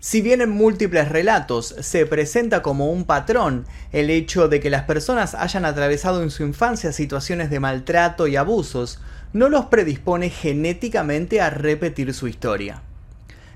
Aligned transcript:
Si 0.00 0.22
bien 0.22 0.40
en 0.40 0.50
múltiples 0.50 1.08
relatos 1.08 1.74
se 1.80 2.06
presenta 2.06 2.62
como 2.62 2.92
un 2.92 3.04
patrón 3.04 3.66
el 3.90 4.10
hecho 4.10 4.46
de 4.48 4.60
que 4.60 4.70
las 4.70 4.84
personas 4.84 5.34
hayan 5.34 5.64
atravesado 5.64 6.22
en 6.22 6.30
su 6.30 6.44
infancia 6.44 6.92
situaciones 6.92 7.50
de 7.50 7.58
maltrato 7.58 8.28
y 8.28 8.36
abusos, 8.36 9.00
no 9.32 9.48
los 9.48 9.66
predispone 9.66 10.30
genéticamente 10.30 11.40
a 11.40 11.50
repetir 11.50 12.14
su 12.14 12.28
historia. 12.28 12.82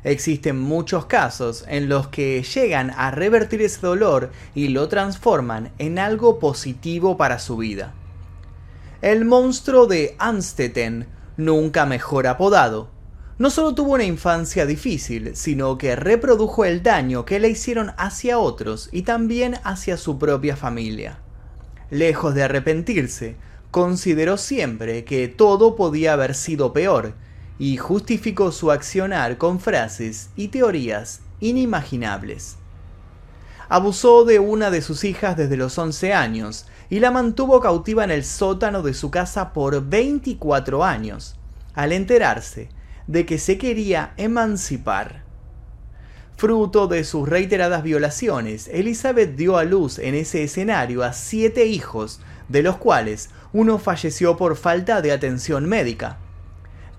Existen 0.03 0.59
muchos 0.59 1.07
casos 1.07 1.65
en 1.69 1.89
los 1.89 2.09
que 2.09 2.43
llegan 2.43 2.91
a 2.97 3.13
revertir 3.13 3.63
ese 3.63 3.87
dolor 3.87 4.33
y 4.53 4.69
lo 4.69 4.89
transforman 4.89 5.71
en 5.79 6.01
algo 6.01 6.41
positivo 6.41 7.17
para 7.17 7.39
su 7.39 7.57
vida. 7.57 7.95
El 9.01 9.25
monstruo 9.25 9.87
de 9.87 10.17
Amstetten, 10.19 11.07
nunca 11.37 11.87
mejor 11.87 12.27
apodado, 12.27 12.91
no 13.43 13.51
solo 13.51 13.75
tuvo 13.75 13.95
una 13.95 14.05
infancia 14.05 14.67
difícil, 14.67 15.35
sino 15.35 15.77
que 15.77 15.97
reprodujo 15.97 16.65
el 16.65 16.85
daño 16.85 17.25
que 17.25 17.41
le 17.41 17.49
hicieron 17.49 17.91
hacia 17.97 18.39
otros 18.39 18.89
y 18.93 19.03
también 19.03 19.57
hacia 19.65 19.97
su 19.97 20.17
propia 20.17 20.55
familia. 20.55 21.19
Lejos 21.91 22.37
de 22.37 22.45
arrepentirse, 22.45 23.35
consideró 23.73 24.37
siempre 24.37 25.05
que 25.05 25.27
todo 25.27 25.75
podía 25.75 26.13
haber 26.13 26.37
sido 26.37 26.73
peor 26.73 27.15
y 27.59 27.79
justificó 27.79 28.53
su 28.53 28.71
accionar 28.71 29.39
con 29.39 29.59
frases 29.59 30.31
y 30.37 30.47
teorías 30.47 31.23
inimaginables. 31.41 32.59
Abusó 33.69 34.25
de 34.25 34.39
una 34.39 34.71
de 34.71 34.83
sus 34.83 35.03
hijas 35.03 35.37
desde 35.37 35.57
los 35.57 35.77
11 35.77 36.15
años 36.15 36.67
y 36.91 37.01
la 37.01 37.11
mantuvo 37.11 37.61
cautiva 37.61 38.05
en 38.05 38.13
el 38.13 38.25
sótano 38.25 38.83
de 38.83 38.95
su 38.95 39.11
casa 39.11 39.53
por 39.53 39.85
24 39.85 40.85
años, 40.85 41.35
al 41.75 41.91
enterarse 41.91 42.69
de 43.07 43.27
que 43.27 43.39
se 43.39 43.59
quería 43.59 44.13
emancipar. 44.17 45.23
Fruto 46.37 46.89
de 46.89 47.05
sus 47.05 47.29
reiteradas 47.29 47.83
violaciones, 47.83 48.69
Elizabeth 48.69 49.37
dio 49.37 49.59
a 49.59 49.65
luz 49.65 49.99
en 49.99 50.15
ese 50.15 50.43
escenario 50.43 51.03
a 51.03 51.13
siete 51.13 51.67
hijos, 51.67 52.21
de 52.49 52.63
los 52.63 52.79
cuales 52.79 53.31
uno 53.53 53.79
falleció 53.79 54.37
por 54.37 54.57
falta 54.57 55.03
de 55.03 55.13
atención 55.13 55.69
médica. 55.69 56.19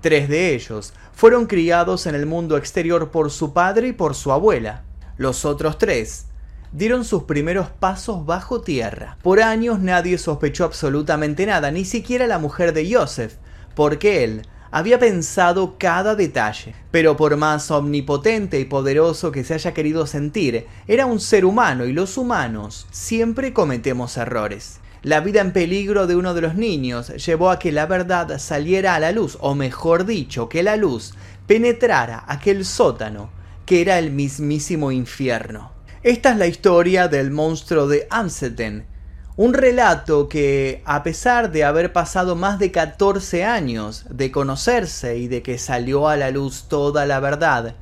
Tres 0.02 0.30
de 0.30 0.54
ellos 0.54 0.94
fueron 1.14 1.46
criados 1.46 2.08
en 2.08 2.16
el 2.16 2.26
mundo 2.26 2.58
exterior 2.58 3.12
por 3.12 3.32
su 3.32 3.54
padre 3.54 3.90
y 3.90 3.94
por 3.94 4.16
su 4.16 4.32
abuela. 4.32 4.84
Los 5.18 5.46
otros 5.46 5.78
tres 5.78 6.28
dieron 6.72 7.06
sus 7.06 7.24
primeros 7.24 7.70
pasos 7.70 8.26
bajo 8.26 8.62
tierra. 8.62 9.18
Por 9.22 9.42
años 9.42 9.80
nadie 9.80 10.18
sospechó 10.18 10.66
absolutamente 10.66 11.46
nada, 11.46 11.72
ni 11.72 11.86
siquiera 11.86 12.28
la 12.28 12.40
mujer 12.40 12.74
de 12.74 12.94
Joseph, 12.94 13.36
porque 13.76 14.24
él 14.24 14.48
había 14.76 14.98
pensado 14.98 15.76
cada 15.78 16.16
detalle, 16.16 16.74
pero 16.90 17.16
por 17.16 17.38
más 17.38 17.70
omnipotente 17.70 18.60
y 18.60 18.66
poderoso 18.66 19.32
que 19.32 19.44
se 19.44 19.54
haya 19.54 19.72
querido 19.72 20.08
sentir, 20.08 20.66
era 20.88 21.06
un 21.06 21.20
ser 21.20 21.46
humano 21.46 21.86
y 21.86 21.94
los 21.94 22.18
humanos 22.18 22.88
siempre 22.90 23.54
cometemos 23.54 24.18
errores. 24.18 24.80
La 25.04 25.20
vida 25.20 25.42
en 25.42 25.54
peligro 25.54 26.08
de 26.08 26.16
uno 26.16 26.34
de 26.34 26.42
los 26.42 26.56
niños 26.56 27.10
llevó 27.24 27.52
a 27.52 27.60
que 27.60 27.72
la 27.72 27.86
verdad 27.86 28.40
saliera 28.40 28.96
a 28.96 29.00
la 29.00 29.12
luz, 29.12 29.38
o 29.42 29.54
mejor 29.54 30.08
dicho, 30.08 30.50
que 30.50 30.64
la 30.64 30.76
luz 30.76 31.14
penetrara 31.46 32.24
aquel 32.28 32.66
sótano, 32.66 33.30
que 33.68 33.80
era 33.80 34.00
el 34.00 34.10
mismísimo 34.10 34.92
infierno. 34.92 35.72
Esta 36.02 36.32
es 36.32 36.38
la 36.38 36.48
historia 36.48 37.08
del 37.08 37.30
monstruo 37.30 37.88
de 37.88 38.08
Amstetten, 38.10 38.88
un 39.36 39.56
relato 39.56 40.30
que, 40.30 40.84
a 40.86 41.02
pesar 41.02 41.52
de 41.52 41.64
haber 41.64 41.92
pasado 41.92 42.36
más 42.36 42.60
de 42.60 42.72
14 42.72 43.44
años 43.44 44.06
de 44.12 44.32
conocerse 44.32 45.18
y 45.18 45.28
de 45.28 45.42
que 45.42 45.58
salió 45.58 46.08
a 46.08 46.18
la 46.18 46.30
luz 46.30 46.68
toda 46.68 47.08
la 47.08 47.20
verdad, 47.20 47.76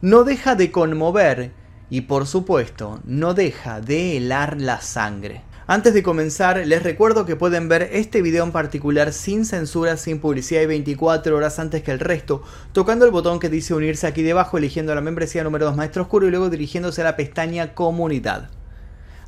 no 0.00 0.24
deja 0.24 0.56
de 0.56 0.72
conmover 0.72 1.52
y 1.90 2.02
por 2.02 2.26
supuesto 2.26 3.00
no 3.04 3.34
deja 3.34 3.80
de 3.80 4.16
helar 4.16 4.60
la 4.60 4.80
sangre. 4.80 5.42
Antes 5.68 5.94
de 5.94 6.02
comenzar, 6.02 6.64
les 6.66 6.82
recuerdo 6.82 7.24
que 7.24 7.36
pueden 7.36 7.68
ver 7.68 7.88
este 7.92 8.20
video 8.20 8.42
en 8.42 8.52
particular 8.52 9.12
sin 9.12 9.44
censura, 9.44 9.96
sin 9.96 10.20
publicidad 10.20 10.62
y 10.62 10.66
24 10.66 11.36
horas 11.36 11.60
antes 11.60 11.84
que 11.84 11.92
el 11.92 12.00
resto, 12.00 12.42
tocando 12.72 13.04
el 13.04 13.12
botón 13.12 13.38
que 13.38 13.48
dice 13.48 13.74
unirse 13.74 14.08
aquí 14.08 14.22
debajo, 14.22 14.58
eligiendo 14.58 14.94
la 14.94 15.00
membresía 15.00 15.44
número 15.44 15.66
2 15.66 15.76
Maestro 15.76 16.02
Oscuro 16.02 16.26
y 16.26 16.30
luego 16.30 16.50
dirigiéndose 16.50 17.02
a 17.02 17.04
la 17.04 17.16
pestaña 17.16 17.74
Comunidad. 17.74 18.50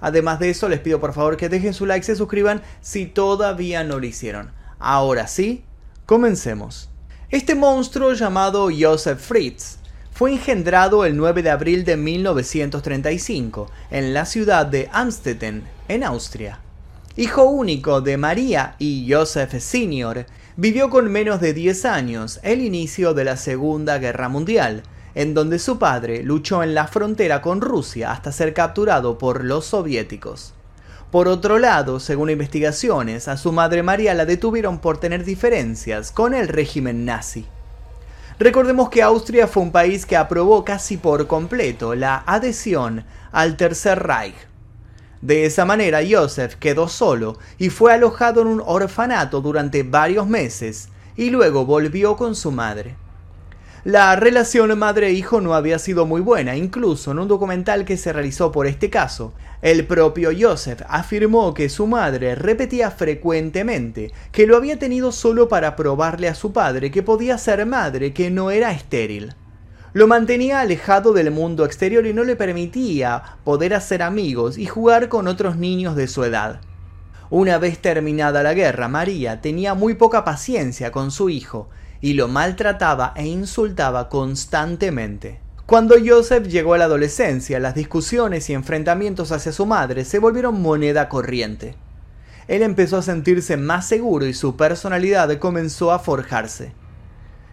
Además 0.01 0.39
de 0.39 0.51
eso, 0.51 0.69
les 0.69 0.81
pido 0.81 1.01
por 1.01 1.13
favor 1.13 1.37
que 1.37 1.49
dejen 1.49 1.75
su 1.75 1.87
like 1.87 2.05
se 2.05 2.17
suscriban 2.17 2.63
si 2.81 3.07
todavía 3.07 3.85
no 3.85 3.99
lo 3.99 4.07
hicieron. 4.07 4.53
Ahora 4.79 5.27
sí, 5.27 5.65
comencemos. 6.07 6.89
Este 7.31 7.55
monstruo 7.55 8.13
llamado 8.13 8.71
Joseph 8.79 9.19
Fritz 9.19 9.79
fue 10.13 10.33
engendrado 10.33 11.05
el 11.05 11.17
9 11.17 11.43
de 11.43 11.51
abril 11.51 11.85
de 11.85 11.97
1935 11.97 13.71
en 13.91 14.15
la 14.15 14.25
ciudad 14.25 14.67
de 14.67 14.89
Amstetten, 14.93 15.65
en 15.89 16.05
Austria. 16.05 16.61
Hijo 17.17 17.45
único 17.45 18.01
de 18.01 18.17
María 18.17 18.77
y 18.79 19.13
Joseph 19.13 19.55
Sr., 19.59 20.27
vivió 20.57 20.91
con 20.91 21.11
menos 21.11 21.41
de 21.41 21.53
10 21.53 21.85
años 21.85 22.41
el 22.43 22.63
inicio 22.63 23.15
de 23.15 23.25
la 23.25 23.37
Segunda 23.37 23.99
Guerra 23.99 24.29
Mundial 24.29 24.83
en 25.19 25.35
donde 25.35 25.59
su 25.59 25.81
padre 25.81 26.23
luchó 26.23 26.63
en 26.63 26.75
la 26.75 26.87
frontera 26.87 27.43
con 27.43 27.61
Rusia 27.61 28.13
hasta 28.13 28.31
ser 28.31 28.55
capturado 28.55 29.19
por 29.19 29.43
los 29.43 29.65
soviéticos. 29.65 30.55
Por 31.11 31.27
otro 31.27 31.59
lado, 31.59 31.99
según 31.99 32.31
investigaciones, 32.31 33.27
a 33.27 33.37
su 33.37 33.51
madre 33.51 33.83
María 33.83 34.15
la 34.15 34.27
detuvieron 34.27 34.79
por 34.79 34.99
tener 34.99 35.25
diferencias 35.25 36.13
con 36.13 36.35
el 36.35 36.47
régimen 36.47 37.05
nazi. 37.05 37.47
Recordemos 38.39 38.91
que 38.91 39.03
Austria 39.03 39.49
fue 39.49 39.65
un 39.65 39.73
país 39.73 40.07
que 40.07 40.17
aprobó 40.17 40.65
casi 40.65 40.97
por 40.97 41.27
completo 41.27 41.97
la 41.97 42.23
adhesión 42.25 43.05
al 43.33 43.57
Tercer 43.57 43.99
Reich. 44.01 44.37
De 45.21 45.47
esa 45.47 45.65
manera, 45.65 45.99
Joseph 46.09 46.55
quedó 46.55 46.87
solo 46.87 47.39
y 47.59 47.71
fue 47.71 47.93
alojado 47.93 48.43
en 48.43 48.47
un 48.47 48.63
orfanato 48.65 49.41
durante 49.41 49.83
varios 49.83 50.29
meses 50.29 50.91
y 51.17 51.31
luego 51.31 51.67
volvió 51.67 52.17
con 52.17 52.37
su 52.37 52.53
madre. 52.53 52.95
La 53.89 54.17
relación 54.17 54.79
madre-hijo 54.79 55.41
no 55.41 55.55
había 55.55 55.79
sido 55.79 56.05
muy 56.05 56.21
buena, 56.21 56.55
incluso 56.55 57.11
en 57.11 57.21
un 57.21 57.27
documental 57.27 57.87
que 57.87 57.97
se 57.97 58.13
realizó 58.13 58.53
por 58.53 58.67
este 58.67 58.91
caso. 58.91 59.33
El 59.63 59.87
propio 59.87 60.29
Joseph 60.39 60.83
afirmó 60.91 61.55
que 61.55 61.71
su 61.71 61.87
madre 61.87 62.35
repetía 62.35 62.91
frecuentemente 62.91 64.13
que 64.31 64.47
lo 64.47 64.59
había 64.59 64.79
tenido 64.79 65.11
solo 65.11 65.49
para 65.49 65.75
probarle 65.75 66.29
a 66.29 66.35
su 66.35 66.53
padre 66.53 66.91
que 66.91 67.03
podía 67.03 67.39
ser 67.39 67.65
madre, 67.65 68.13
que 68.13 68.31
no 68.31 68.51
era 68.51 68.73
estéril. 68.73 69.35
Lo 69.95 70.07
mantenía 70.07 70.61
alejado 70.61 71.15
del 71.15 71.31
mundo 71.31 71.65
exterior 71.65 72.07
y 72.07 72.13
no 72.13 72.25
le 72.25 72.37
permitía 72.37 73.39
poder 73.43 73.73
hacer 73.73 74.03
amigos 74.03 74.59
y 74.59 74.67
jugar 74.67 75.09
con 75.09 75.27
otros 75.27 75.57
niños 75.57 75.97
de 75.97 76.09
su 76.09 76.25
edad. 76.25 76.61
Una 77.31 77.57
vez 77.57 77.79
terminada 77.79 78.43
la 78.43 78.53
guerra, 78.53 78.89
María 78.89 79.41
tenía 79.41 79.73
muy 79.73 79.95
poca 79.95 80.27
paciencia 80.27 80.93
con 80.93 81.11
su 81.11 81.31
hijo 81.31 81.71
y 82.01 82.15
lo 82.15 82.29
maltrataba 82.29 83.13
e 83.17 83.27
insultaba 83.27 84.09
constantemente. 84.09 85.41
Cuando 85.67 85.97
Joseph 86.03 86.47
llegó 86.47 86.75
a 86.75 86.79
la 86.79 86.87
adolescencia, 86.87 87.61
las 87.61 87.75
discusiones 87.75 88.49
y 88.49 88.55
enfrentamientos 88.55 89.33
hacia 89.33 89.53
su 89.53 89.67
madre 89.67 90.05
se 90.05 90.19
volvieron 90.19 90.63
moneda 90.63 91.09
corriente. 91.09 91.75
Él 92.47 92.63
empezó 92.63 92.97
a 92.97 93.03
sentirse 93.03 93.59
más 93.59 93.87
seguro 93.87 94.25
y 94.27 94.33
su 94.33 94.57
personalidad 94.57 95.39
comenzó 95.39 95.93
a 95.93 95.99
forjarse. 95.99 96.73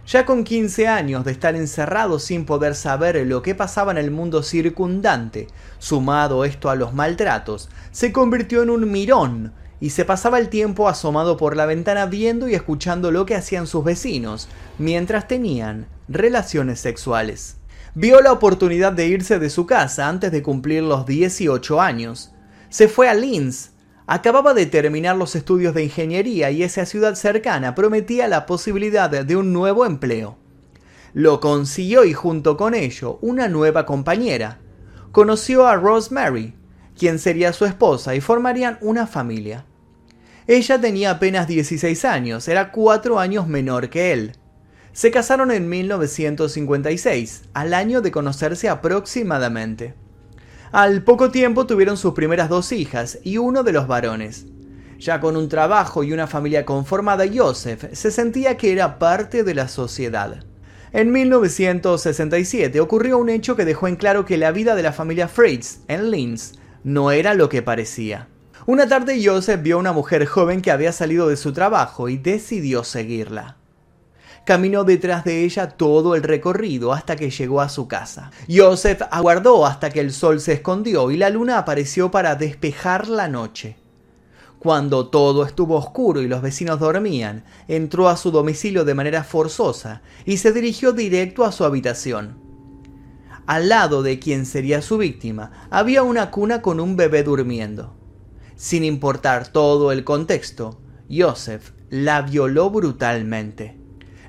Ya 0.06 0.24
con 0.24 0.44
15 0.44 0.86
años 0.86 1.24
de 1.24 1.32
estar 1.32 1.56
encerrado 1.56 2.18
sin 2.18 2.46
poder 2.46 2.74
saber 2.76 3.26
lo 3.26 3.42
que 3.42 3.54
pasaba 3.54 3.90
en 3.90 3.98
el 3.98 4.12
mundo 4.12 4.42
circundante, 4.42 5.48
sumado 5.78 6.44
esto 6.44 6.70
a 6.70 6.76
los 6.76 6.94
maltratos, 6.94 7.68
se 7.90 8.12
convirtió 8.12 8.62
en 8.62 8.70
un 8.70 8.90
mirón 8.90 9.52
y 9.80 9.90
se 9.90 10.04
pasaba 10.04 10.38
el 10.38 10.48
tiempo 10.48 10.88
asomado 10.88 11.36
por 11.36 11.56
la 11.56 11.66
ventana 11.66 12.06
viendo 12.06 12.48
y 12.48 12.54
escuchando 12.54 13.10
lo 13.10 13.26
que 13.26 13.34
hacían 13.34 13.66
sus 13.66 13.84
vecinos 13.84 14.48
mientras 14.78 15.28
tenían 15.28 15.86
relaciones 16.08 16.80
sexuales. 16.80 17.56
Vio 17.94 18.20
la 18.20 18.32
oportunidad 18.32 18.92
de 18.92 19.06
irse 19.06 19.38
de 19.38 19.50
su 19.50 19.66
casa 19.66 20.08
antes 20.08 20.32
de 20.32 20.42
cumplir 20.42 20.82
los 20.82 21.06
18 21.06 21.80
años. 21.80 22.32
Se 22.68 22.88
fue 22.88 23.08
a 23.08 23.14
Linz. 23.14 23.70
Acababa 24.06 24.54
de 24.54 24.66
terminar 24.66 25.16
los 25.16 25.34
estudios 25.34 25.74
de 25.74 25.84
ingeniería 25.84 26.50
y 26.50 26.62
esa 26.62 26.86
ciudad 26.86 27.14
cercana 27.14 27.74
prometía 27.74 28.28
la 28.28 28.46
posibilidad 28.46 29.10
de 29.10 29.36
un 29.36 29.52
nuevo 29.52 29.84
empleo. 29.84 30.36
Lo 31.12 31.40
consiguió 31.40 32.04
y 32.04 32.12
junto 32.12 32.58
con 32.58 32.74
ello 32.74 33.18
una 33.22 33.48
nueva 33.48 33.86
compañera. 33.86 34.60
Conoció 35.12 35.66
a 35.66 35.76
Rosemary, 35.76 36.54
quien 36.98 37.18
sería 37.18 37.52
su 37.52 37.64
esposa, 37.64 38.14
y 38.14 38.20
formarían 38.20 38.78
una 38.80 39.06
familia. 39.06 39.64
Ella 40.46 40.80
tenía 40.80 41.10
apenas 41.10 41.48
16 41.48 42.04
años, 42.04 42.46
era 42.48 42.70
cuatro 42.70 43.18
años 43.18 43.48
menor 43.48 43.90
que 43.90 44.12
él. 44.12 44.32
Se 44.92 45.10
casaron 45.10 45.50
en 45.50 45.68
1956, 45.68 47.42
al 47.52 47.74
año 47.74 48.00
de 48.00 48.10
conocerse 48.10 48.68
aproximadamente. 48.68 49.94
Al 50.72 51.02
poco 51.02 51.30
tiempo 51.30 51.66
tuvieron 51.66 51.96
sus 51.96 52.14
primeras 52.14 52.48
dos 52.48 52.72
hijas 52.72 53.18
y 53.22 53.38
uno 53.38 53.62
de 53.62 53.72
los 53.72 53.86
varones. 53.86 54.46
Ya 54.98 55.20
con 55.20 55.36
un 55.36 55.48
trabajo 55.48 56.02
y 56.02 56.12
una 56.12 56.26
familia 56.26 56.64
conformada, 56.64 57.24
Joseph 57.32 57.92
se 57.92 58.10
sentía 58.10 58.56
que 58.56 58.72
era 58.72 58.98
parte 58.98 59.44
de 59.44 59.54
la 59.54 59.68
sociedad. 59.68 60.44
En 60.92 61.12
1967 61.12 62.80
ocurrió 62.80 63.18
un 63.18 63.28
hecho 63.28 63.56
que 63.56 63.64
dejó 63.64 63.88
en 63.88 63.96
claro 63.96 64.24
que 64.24 64.38
la 64.38 64.52
vida 64.52 64.74
de 64.74 64.82
la 64.82 64.92
familia 64.92 65.28
Fritz 65.28 65.80
en 65.88 66.10
Linz 66.10 66.52
no 66.86 67.10
era 67.10 67.34
lo 67.34 67.48
que 67.48 67.62
parecía. 67.62 68.28
Una 68.64 68.86
tarde 68.86 69.20
Joseph 69.20 69.60
vio 69.60 69.74
a 69.74 69.80
una 69.80 69.92
mujer 69.92 70.24
joven 70.24 70.62
que 70.62 70.70
había 70.70 70.92
salido 70.92 71.26
de 71.26 71.36
su 71.36 71.52
trabajo 71.52 72.08
y 72.08 72.16
decidió 72.16 72.84
seguirla. 72.84 73.56
Caminó 74.44 74.84
detrás 74.84 75.24
de 75.24 75.42
ella 75.42 75.70
todo 75.70 76.14
el 76.14 76.22
recorrido 76.22 76.92
hasta 76.92 77.16
que 77.16 77.30
llegó 77.30 77.60
a 77.60 77.70
su 77.70 77.88
casa. 77.88 78.30
Joseph 78.48 79.02
aguardó 79.10 79.66
hasta 79.66 79.90
que 79.90 79.98
el 79.98 80.12
sol 80.12 80.38
se 80.38 80.52
escondió 80.52 81.10
y 81.10 81.16
la 81.16 81.28
luna 81.28 81.58
apareció 81.58 82.12
para 82.12 82.36
despejar 82.36 83.08
la 83.08 83.26
noche. 83.26 83.76
Cuando 84.60 85.08
todo 85.08 85.44
estuvo 85.44 85.74
oscuro 85.74 86.22
y 86.22 86.28
los 86.28 86.40
vecinos 86.40 86.78
dormían, 86.78 87.42
entró 87.66 88.08
a 88.08 88.16
su 88.16 88.30
domicilio 88.30 88.84
de 88.84 88.94
manera 88.94 89.24
forzosa 89.24 90.02
y 90.24 90.36
se 90.36 90.52
dirigió 90.52 90.92
directo 90.92 91.44
a 91.44 91.50
su 91.50 91.64
habitación. 91.64 92.45
Al 93.46 93.68
lado 93.68 94.02
de 94.02 94.18
quien 94.18 94.44
sería 94.44 94.82
su 94.82 94.98
víctima 94.98 95.52
había 95.70 96.02
una 96.02 96.32
cuna 96.32 96.62
con 96.62 96.80
un 96.80 96.96
bebé 96.96 97.22
durmiendo. 97.22 97.94
Sin 98.56 98.84
importar 98.84 99.48
todo 99.48 99.92
el 99.92 100.02
contexto, 100.02 100.80
Joseph 101.08 101.70
la 101.88 102.22
violó 102.22 102.70
brutalmente. 102.70 103.76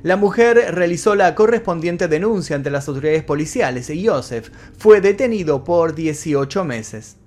La 0.03 0.17
mujer 0.17 0.75
realizó 0.75 1.15
la 1.15 1.33
correspondiente 1.33 2.07
denuncia 2.07 2.55
ante 2.55 2.69
las 2.69 2.87
autoridades 2.87 3.23
policiales 3.23 3.89
y 3.89 4.05
Joseph 4.05 4.51
fue 4.77 5.01
detenido 5.01 5.63
por 5.63 5.95
18 5.95 6.63
meses. 6.63 7.17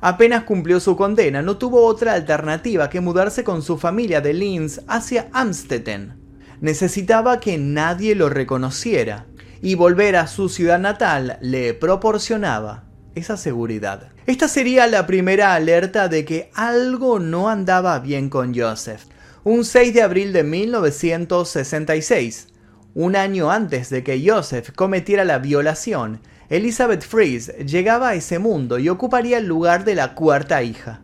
Apenas 0.00 0.44
cumplió 0.44 0.78
su 0.78 0.94
condena, 0.96 1.42
no 1.42 1.56
tuvo 1.56 1.84
otra 1.84 2.12
alternativa 2.12 2.88
que 2.88 3.00
mudarse 3.00 3.42
con 3.42 3.62
su 3.62 3.76
familia 3.76 4.20
de 4.20 4.34
Linz 4.34 4.82
hacia 4.86 5.28
Amstetten. 5.32 6.14
Necesitaba 6.60 7.40
que 7.40 7.58
nadie 7.58 8.14
lo 8.14 8.28
reconociera 8.28 9.26
y 9.64 9.74
volver 9.74 10.14
a 10.14 10.28
su 10.28 10.48
ciudad 10.48 10.78
natal 10.78 11.38
le 11.40 11.74
proporcionaba 11.74 12.84
esa 13.16 13.36
seguridad. 13.36 14.12
Esta 14.26 14.46
sería 14.46 14.86
la 14.86 15.06
primera 15.06 15.54
alerta 15.54 16.06
de 16.06 16.24
que 16.24 16.52
algo 16.54 17.18
no 17.18 17.48
andaba 17.48 17.98
bien 17.98 18.30
con 18.30 18.54
Joseph 18.54 19.06
un 19.44 19.64
6 19.66 19.92
de 19.92 20.00
abril 20.00 20.32
de 20.32 20.42
1966, 20.42 22.48
un 22.94 23.14
año 23.14 23.50
antes 23.50 23.90
de 23.90 24.02
que 24.02 24.24
Joseph 24.26 24.70
cometiera 24.74 25.26
la 25.26 25.38
violación, 25.38 26.22
Elizabeth 26.48 27.02
Fries 27.02 27.54
llegaba 27.58 28.08
a 28.08 28.14
ese 28.14 28.38
mundo 28.38 28.78
y 28.78 28.88
ocuparía 28.88 29.36
el 29.36 29.46
lugar 29.46 29.84
de 29.84 29.96
la 29.96 30.14
cuarta 30.14 30.62
hija. 30.62 31.02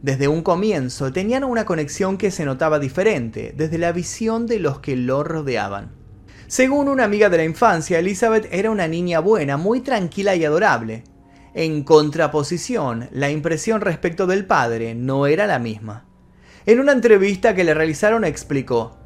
Desde 0.00 0.28
un 0.28 0.42
comienzo 0.42 1.12
tenían 1.12 1.42
una 1.42 1.64
conexión 1.64 2.18
que 2.18 2.30
se 2.30 2.44
notaba 2.44 2.78
diferente, 2.78 3.52
desde 3.56 3.78
la 3.78 3.90
visión 3.90 4.46
de 4.46 4.60
los 4.60 4.78
que 4.78 4.94
lo 4.94 5.24
rodeaban. 5.24 6.01
Según 6.52 6.90
una 6.90 7.04
amiga 7.04 7.30
de 7.30 7.38
la 7.38 7.44
infancia, 7.44 7.98
Elizabeth 7.98 8.46
era 8.52 8.70
una 8.70 8.86
niña 8.86 9.20
buena, 9.20 9.56
muy 9.56 9.80
tranquila 9.80 10.36
y 10.36 10.44
adorable. 10.44 11.02
En 11.54 11.82
contraposición, 11.82 13.08
la 13.10 13.30
impresión 13.30 13.80
respecto 13.80 14.26
del 14.26 14.44
padre 14.44 14.94
no 14.94 15.26
era 15.26 15.46
la 15.46 15.58
misma. 15.58 16.04
En 16.66 16.78
una 16.78 16.92
entrevista 16.92 17.54
que 17.54 17.64
le 17.64 17.72
realizaron 17.72 18.26
explicó, 18.26 18.98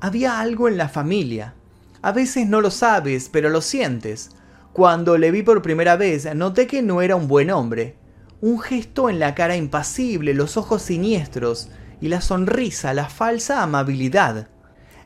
había 0.00 0.40
algo 0.40 0.68
en 0.68 0.78
la 0.78 0.88
familia. 0.88 1.52
A 2.00 2.12
veces 2.12 2.46
no 2.46 2.62
lo 2.62 2.70
sabes, 2.70 3.28
pero 3.30 3.50
lo 3.50 3.60
sientes. 3.60 4.30
Cuando 4.72 5.18
le 5.18 5.30
vi 5.30 5.42
por 5.42 5.60
primera 5.60 5.96
vez, 5.96 6.34
noté 6.34 6.66
que 6.66 6.80
no 6.80 7.02
era 7.02 7.14
un 7.14 7.28
buen 7.28 7.50
hombre. 7.50 7.98
Un 8.40 8.58
gesto 8.58 9.10
en 9.10 9.18
la 9.18 9.34
cara 9.34 9.54
impasible, 9.54 10.32
los 10.32 10.56
ojos 10.56 10.80
siniestros 10.80 11.68
y 12.00 12.08
la 12.08 12.22
sonrisa, 12.22 12.94
la 12.94 13.10
falsa 13.10 13.62
amabilidad. 13.62 14.48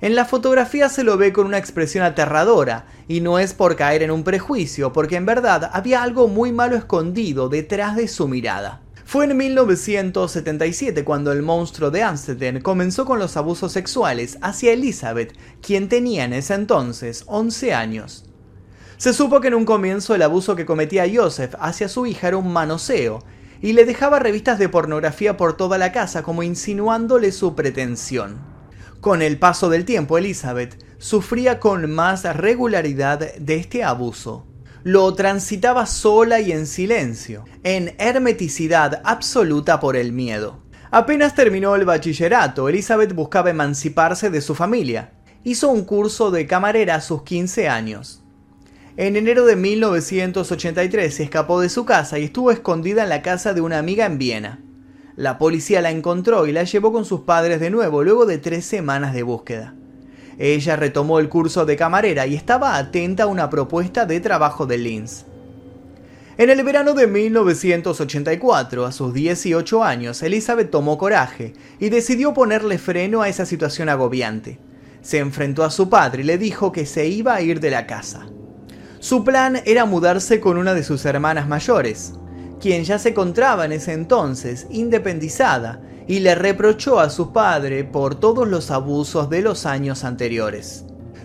En 0.02 0.14
la 0.14 0.24
fotografía 0.24 0.88
se 0.88 1.04
lo 1.04 1.18
ve 1.18 1.30
con 1.30 1.46
una 1.46 1.58
expresión 1.58 2.02
aterradora, 2.04 2.86
y 3.06 3.20
no 3.20 3.38
es 3.38 3.52
por 3.52 3.76
caer 3.76 4.02
en 4.02 4.10
un 4.10 4.24
prejuicio, 4.24 4.94
porque 4.94 5.16
en 5.16 5.26
verdad 5.26 5.70
había 5.74 6.02
algo 6.02 6.26
muy 6.26 6.52
malo 6.52 6.74
escondido 6.76 7.50
detrás 7.50 7.96
de 7.96 8.08
su 8.08 8.26
mirada. 8.26 8.80
Fue 9.04 9.26
en 9.26 9.36
1977 9.36 11.04
cuando 11.04 11.32
el 11.32 11.42
monstruo 11.42 11.90
de 11.90 12.02
Amsterdam 12.02 12.62
comenzó 12.62 13.04
con 13.04 13.18
los 13.18 13.36
abusos 13.36 13.72
sexuales 13.72 14.38
hacia 14.40 14.72
Elizabeth, 14.72 15.34
quien 15.60 15.90
tenía 15.90 16.24
en 16.24 16.32
ese 16.32 16.54
entonces 16.54 17.24
11 17.26 17.74
años. 17.74 18.24
Se 18.96 19.12
supo 19.12 19.42
que 19.42 19.48
en 19.48 19.54
un 19.54 19.66
comienzo 19.66 20.14
el 20.14 20.22
abuso 20.22 20.56
que 20.56 20.64
cometía 20.64 21.10
Joseph 21.12 21.56
hacia 21.60 21.88
su 21.88 22.06
hija 22.06 22.28
era 22.28 22.38
un 22.38 22.50
manoseo, 22.50 23.18
y 23.60 23.74
le 23.74 23.84
dejaba 23.84 24.18
revistas 24.18 24.58
de 24.58 24.70
pornografía 24.70 25.36
por 25.36 25.58
toda 25.58 25.76
la 25.76 25.92
casa 25.92 26.22
como 26.22 26.42
insinuándole 26.42 27.32
su 27.32 27.54
pretensión. 27.54 28.49
Con 29.00 29.22
el 29.22 29.38
paso 29.38 29.68
del 29.70 29.84
tiempo, 29.84 30.18
Elizabeth 30.18 30.76
sufría 30.98 31.58
con 31.58 31.90
más 31.90 32.24
regularidad 32.36 33.34
de 33.34 33.54
este 33.54 33.82
abuso 33.82 34.46
lo 34.82 35.12
transitaba 35.14 35.86
sola 35.86 36.40
y 36.40 36.52
en 36.52 36.66
silencio, 36.66 37.44
en 37.64 37.94
hermeticidad 37.98 39.02
absoluta 39.04 39.78
por 39.78 39.96
el 39.96 40.12
miedo. 40.12 40.62
Apenas 40.90 41.34
terminó 41.34 41.74
el 41.76 41.84
bachillerato, 41.84 42.68
Elizabeth 42.68 43.14
buscaba 43.14 43.50
emanciparse 43.50 44.30
de 44.30 44.40
su 44.40 44.54
familia. 44.54 45.12
Hizo 45.44 45.68
un 45.68 45.84
curso 45.84 46.30
de 46.30 46.46
camarera 46.46 46.96
a 46.96 47.00
sus 47.00 47.22
15 47.22 47.68
años. 47.68 48.22
En 48.96 49.16
enero 49.16 49.46
de 49.46 49.56
1983 49.56 51.14
se 51.14 51.22
escapó 51.22 51.60
de 51.60 51.68
su 51.68 51.84
casa 51.84 52.18
y 52.18 52.24
estuvo 52.24 52.50
escondida 52.50 53.02
en 53.04 53.08
la 53.08 53.22
casa 53.22 53.54
de 53.54 53.60
una 53.60 53.78
amiga 53.78 54.06
en 54.06 54.18
Viena. 54.18 54.60
La 55.20 55.36
policía 55.36 55.82
la 55.82 55.90
encontró 55.90 56.46
y 56.46 56.52
la 56.52 56.64
llevó 56.64 56.94
con 56.94 57.04
sus 57.04 57.20
padres 57.20 57.60
de 57.60 57.68
nuevo 57.68 58.02
luego 58.02 58.24
de 58.24 58.38
tres 58.38 58.64
semanas 58.64 59.12
de 59.12 59.22
búsqueda. 59.22 59.74
Ella 60.38 60.76
retomó 60.76 61.18
el 61.18 61.28
curso 61.28 61.66
de 61.66 61.76
camarera 61.76 62.26
y 62.26 62.34
estaba 62.34 62.78
atenta 62.78 63.24
a 63.24 63.26
una 63.26 63.50
propuesta 63.50 64.06
de 64.06 64.18
trabajo 64.20 64.64
de 64.64 64.78
Linz. 64.78 65.26
En 66.38 66.48
el 66.48 66.64
verano 66.64 66.94
de 66.94 67.06
1984, 67.06 68.86
a 68.86 68.92
sus 68.92 69.12
18 69.12 69.84
años, 69.84 70.22
Elizabeth 70.22 70.70
tomó 70.70 70.96
coraje 70.96 71.52
y 71.78 71.90
decidió 71.90 72.32
ponerle 72.32 72.78
freno 72.78 73.20
a 73.20 73.28
esa 73.28 73.44
situación 73.44 73.90
agobiante. 73.90 74.58
Se 75.02 75.18
enfrentó 75.18 75.64
a 75.64 75.70
su 75.70 75.90
padre 75.90 76.22
y 76.22 76.24
le 76.24 76.38
dijo 76.38 76.72
que 76.72 76.86
se 76.86 77.08
iba 77.08 77.34
a 77.34 77.42
ir 77.42 77.60
de 77.60 77.68
la 77.68 77.86
casa. 77.86 78.26
Su 79.00 79.22
plan 79.22 79.60
era 79.66 79.84
mudarse 79.84 80.40
con 80.40 80.56
una 80.56 80.72
de 80.72 80.82
sus 80.82 81.04
hermanas 81.04 81.46
mayores, 81.46 82.14
quien 82.60 82.84
ya 82.84 82.98
se 82.98 83.10
encontraba 83.10 83.64
en 83.64 83.72
ese 83.72 83.92
entonces 83.92 84.66
independizada 84.70 85.80
y 86.06 86.20
le 86.20 86.34
reprochó 86.34 87.00
a 87.00 87.10
su 87.10 87.32
padre 87.32 87.84
por 87.84 88.14
todos 88.14 88.46
los 88.46 88.70
abusos 88.70 89.30
de 89.30 89.42
los 89.42 89.66
años 89.66 90.04
anteriores. 90.04 90.84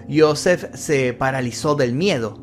Joseph 0.10 0.74
se 0.76 1.14
paralizó 1.14 1.76
del 1.76 1.94
miedo. 1.94 2.42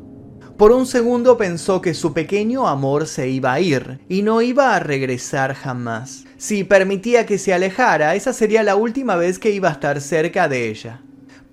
Por 0.57 0.71
un 0.71 0.85
segundo 0.85 1.37
pensó 1.37 1.81
que 1.81 1.93
su 1.93 2.13
pequeño 2.13 2.67
amor 2.67 3.07
se 3.07 3.29
iba 3.29 3.53
a 3.53 3.59
ir 3.59 3.99
y 4.07 4.21
no 4.21 4.41
iba 4.41 4.75
a 4.75 4.79
regresar 4.79 5.55
jamás. 5.55 6.25
Si 6.37 6.63
permitía 6.63 7.25
que 7.25 7.37
se 7.37 7.53
alejara, 7.53 8.15
esa 8.15 8.33
sería 8.33 8.61
la 8.61 8.75
última 8.75 9.15
vez 9.15 9.39
que 9.39 9.49
iba 9.49 9.69
a 9.69 9.73
estar 9.73 9.99
cerca 9.99 10.47
de 10.47 10.69
ella. 10.69 11.01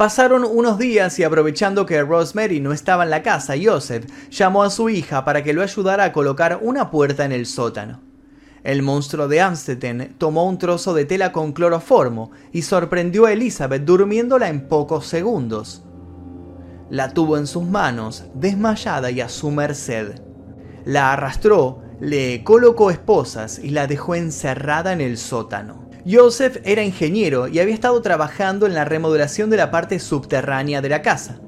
Pasaron 0.00 0.44
unos 0.44 0.78
días 0.78 1.18
y 1.18 1.24
aprovechando 1.24 1.84
que 1.84 2.02
Rosemary 2.02 2.58
no 2.58 2.72
estaba 2.72 3.04
en 3.04 3.10
la 3.10 3.22
casa, 3.22 3.52
Joseph 3.62 4.06
llamó 4.30 4.62
a 4.62 4.70
su 4.70 4.88
hija 4.88 5.26
para 5.26 5.44
que 5.44 5.52
lo 5.52 5.62
ayudara 5.62 6.04
a 6.04 6.12
colocar 6.14 6.58
una 6.62 6.90
puerta 6.90 7.26
en 7.26 7.32
el 7.32 7.44
sótano. 7.44 8.00
El 8.64 8.80
monstruo 8.80 9.28
de 9.28 9.42
Amstetten 9.42 10.14
tomó 10.16 10.48
un 10.48 10.56
trozo 10.56 10.94
de 10.94 11.04
tela 11.04 11.32
con 11.32 11.52
cloroformo 11.52 12.30
y 12.50 12.62
sorprendió 12.62 13.26
a 13.26 13.32
Elizabeth 13.32 13.84
durmiéndola 13.84 14.48
en 14.48 14.68
pocos 14.68 15.06
segundos. 15.06 15.84
La 16.88 17.12
tuvo 17.12 17.36
en 17.36 17.46
sus 17.46 17.64
manos, 17.64 18.24
desmayada 18.32 19.10
y 19.10 19.20
a 19.20 19.28
su 19.28 19.50
merced. 19.50 20.22
La 20.86 21.12
arrastró, 21.12 21.82
le 22.00 22.42
colocó 22.42 22.90
esposas 22.90 23.58
y 23.58 23.68
la 23.68 23.86
dejó 23.86 24.14
encerrada 24.14 24.94
en 24.94 25.02
el 25.02 25.18
sótano. 25.18 25.89
Joseph 26.08 26.58
era 26.64 26.82
ingeniero 26.82 27.48
y 27.48 27.58
había 27.58 27.74
estado 27.74 28.00
trabajando 28.02 28.66
en 28.66 28.74
la 28.74 28.84
remodelación 28.84 29.50
de 29.50 29.56
la 29.56 29.70
parte 29.70 29.98
subterránea 29.98 30.80
de 30.80 30.88
la 30.88 31.02
casa. 31.02 31.40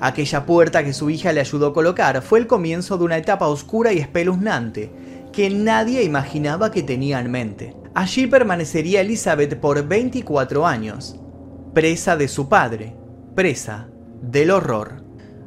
Aquella 0.00 0.46
puerta 0.46 0.84
que 0.84 0.92
su 0.92 1.10
hija 1.10 1.32
le 1.32 1.40
ayudó 1.40 1.68
a 1.68 1.74
colocar 1.74 2.22
fue 2.22 2.38
el 2.38 2.46
comienzo 2.46 2.98
de 2.98 3.04
una 3.04 3.16
etapa 3.16 3.48
oscura 3.48 3.92
y 3.92 3.98
espeluznante, 3.98 4.92
que 5.32 5.50
nadie 5.50 6.04
imaginaba 6.04 6.70
que 6.70 6.82
tenía 6.82 7.18
en 7.18 7.30
mente. 7.30 7.76
Allí 7.94 8.28
permanecería 8.28 9.00
Elizabeth 9.00 9.58
por 9.58 9.86
24 9.86 10.66
años, 10.66 11.16
presa 11.74 12.16
de 12.16 12.28
su 12.28 12.48
padre, 12.48 12.94
presa 13.34 13.88
del 14.22 14.52
horror. 14.52 15.02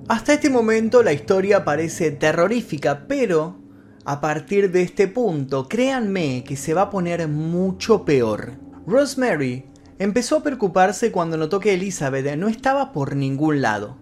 Hasta 0.09 0.33
este 0.33 0.49
momento 0.49 1.03
la 1.03 1.13
historia 1.13 1.63
parece 1.63 2.11
terrorífica, 2.11 3.05
pero 3.07 3.60
a 4.05 4.21
partir 4.21 4.71
de 4.71 4.81
este 4.81 5.07
punto, 5.07 5.67
créanme 5.67 6.43
que 6.43 6.55
se 6.55 6.73
va 6.73 6.83
a 6.83 6.89
poner 6.89 7.27
mucho 7.27 8.05
peor. 8.05 8.53
Rosemary 8.85 9.65
empezó 9.99 10.37
a 10.37 10.43
preocuparse 10.43 11.11
cuando 11.11 11.37
notó 11.37 11.59
que 11.59 11.73
Elizabeth 11.73 12.35
no 12.35 12.47
estaba 12.47 12.91
por 12.91 13.15
ningún 13.15 13.61
lado. 13.61 13.97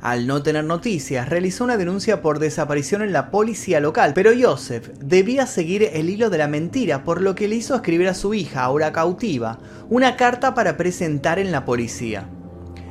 Al 0.00 0.26
no 0.26 0.42
tener 0.42 0.64
noticias, 0.64 1.28
realizó 1.28 1.64
una 1.64 1.76
denuncia 1.76 2.22
por 2.22 2.38
desaparición 2.38 3.02
en 3.02 3.12
la 3.12 3.30
policía 3.30 3.80
local, 3.80 4.12
pero 4.14 4.30
Joseph 4.38 4.88
debía 5.00 5.46
seguir 5.46 5.90
el 5.92 6.10
hilo 6.10 6.30
de 6.30 6.38
la 6.38 6.48
mentira, 6.48 7.02
por 7.02 7.20
lo 7.20 7.34
que 7.34 7.48
le 7.48 7.56
hizo 7.56 7.74
escribir 7.74 8.08
a 8.08 8.14
su 8.14 8.34
hija, 8.34 8.62
ahora 8.62 8.92
cautiva, 8.92 9.58
una 9.88 10.16
carta 10.16 10.54
para 10.54 10.76
presentar 10.76 11.38
en 11.38 11.50
la 11.50 11.64
policía. 11.64 12.28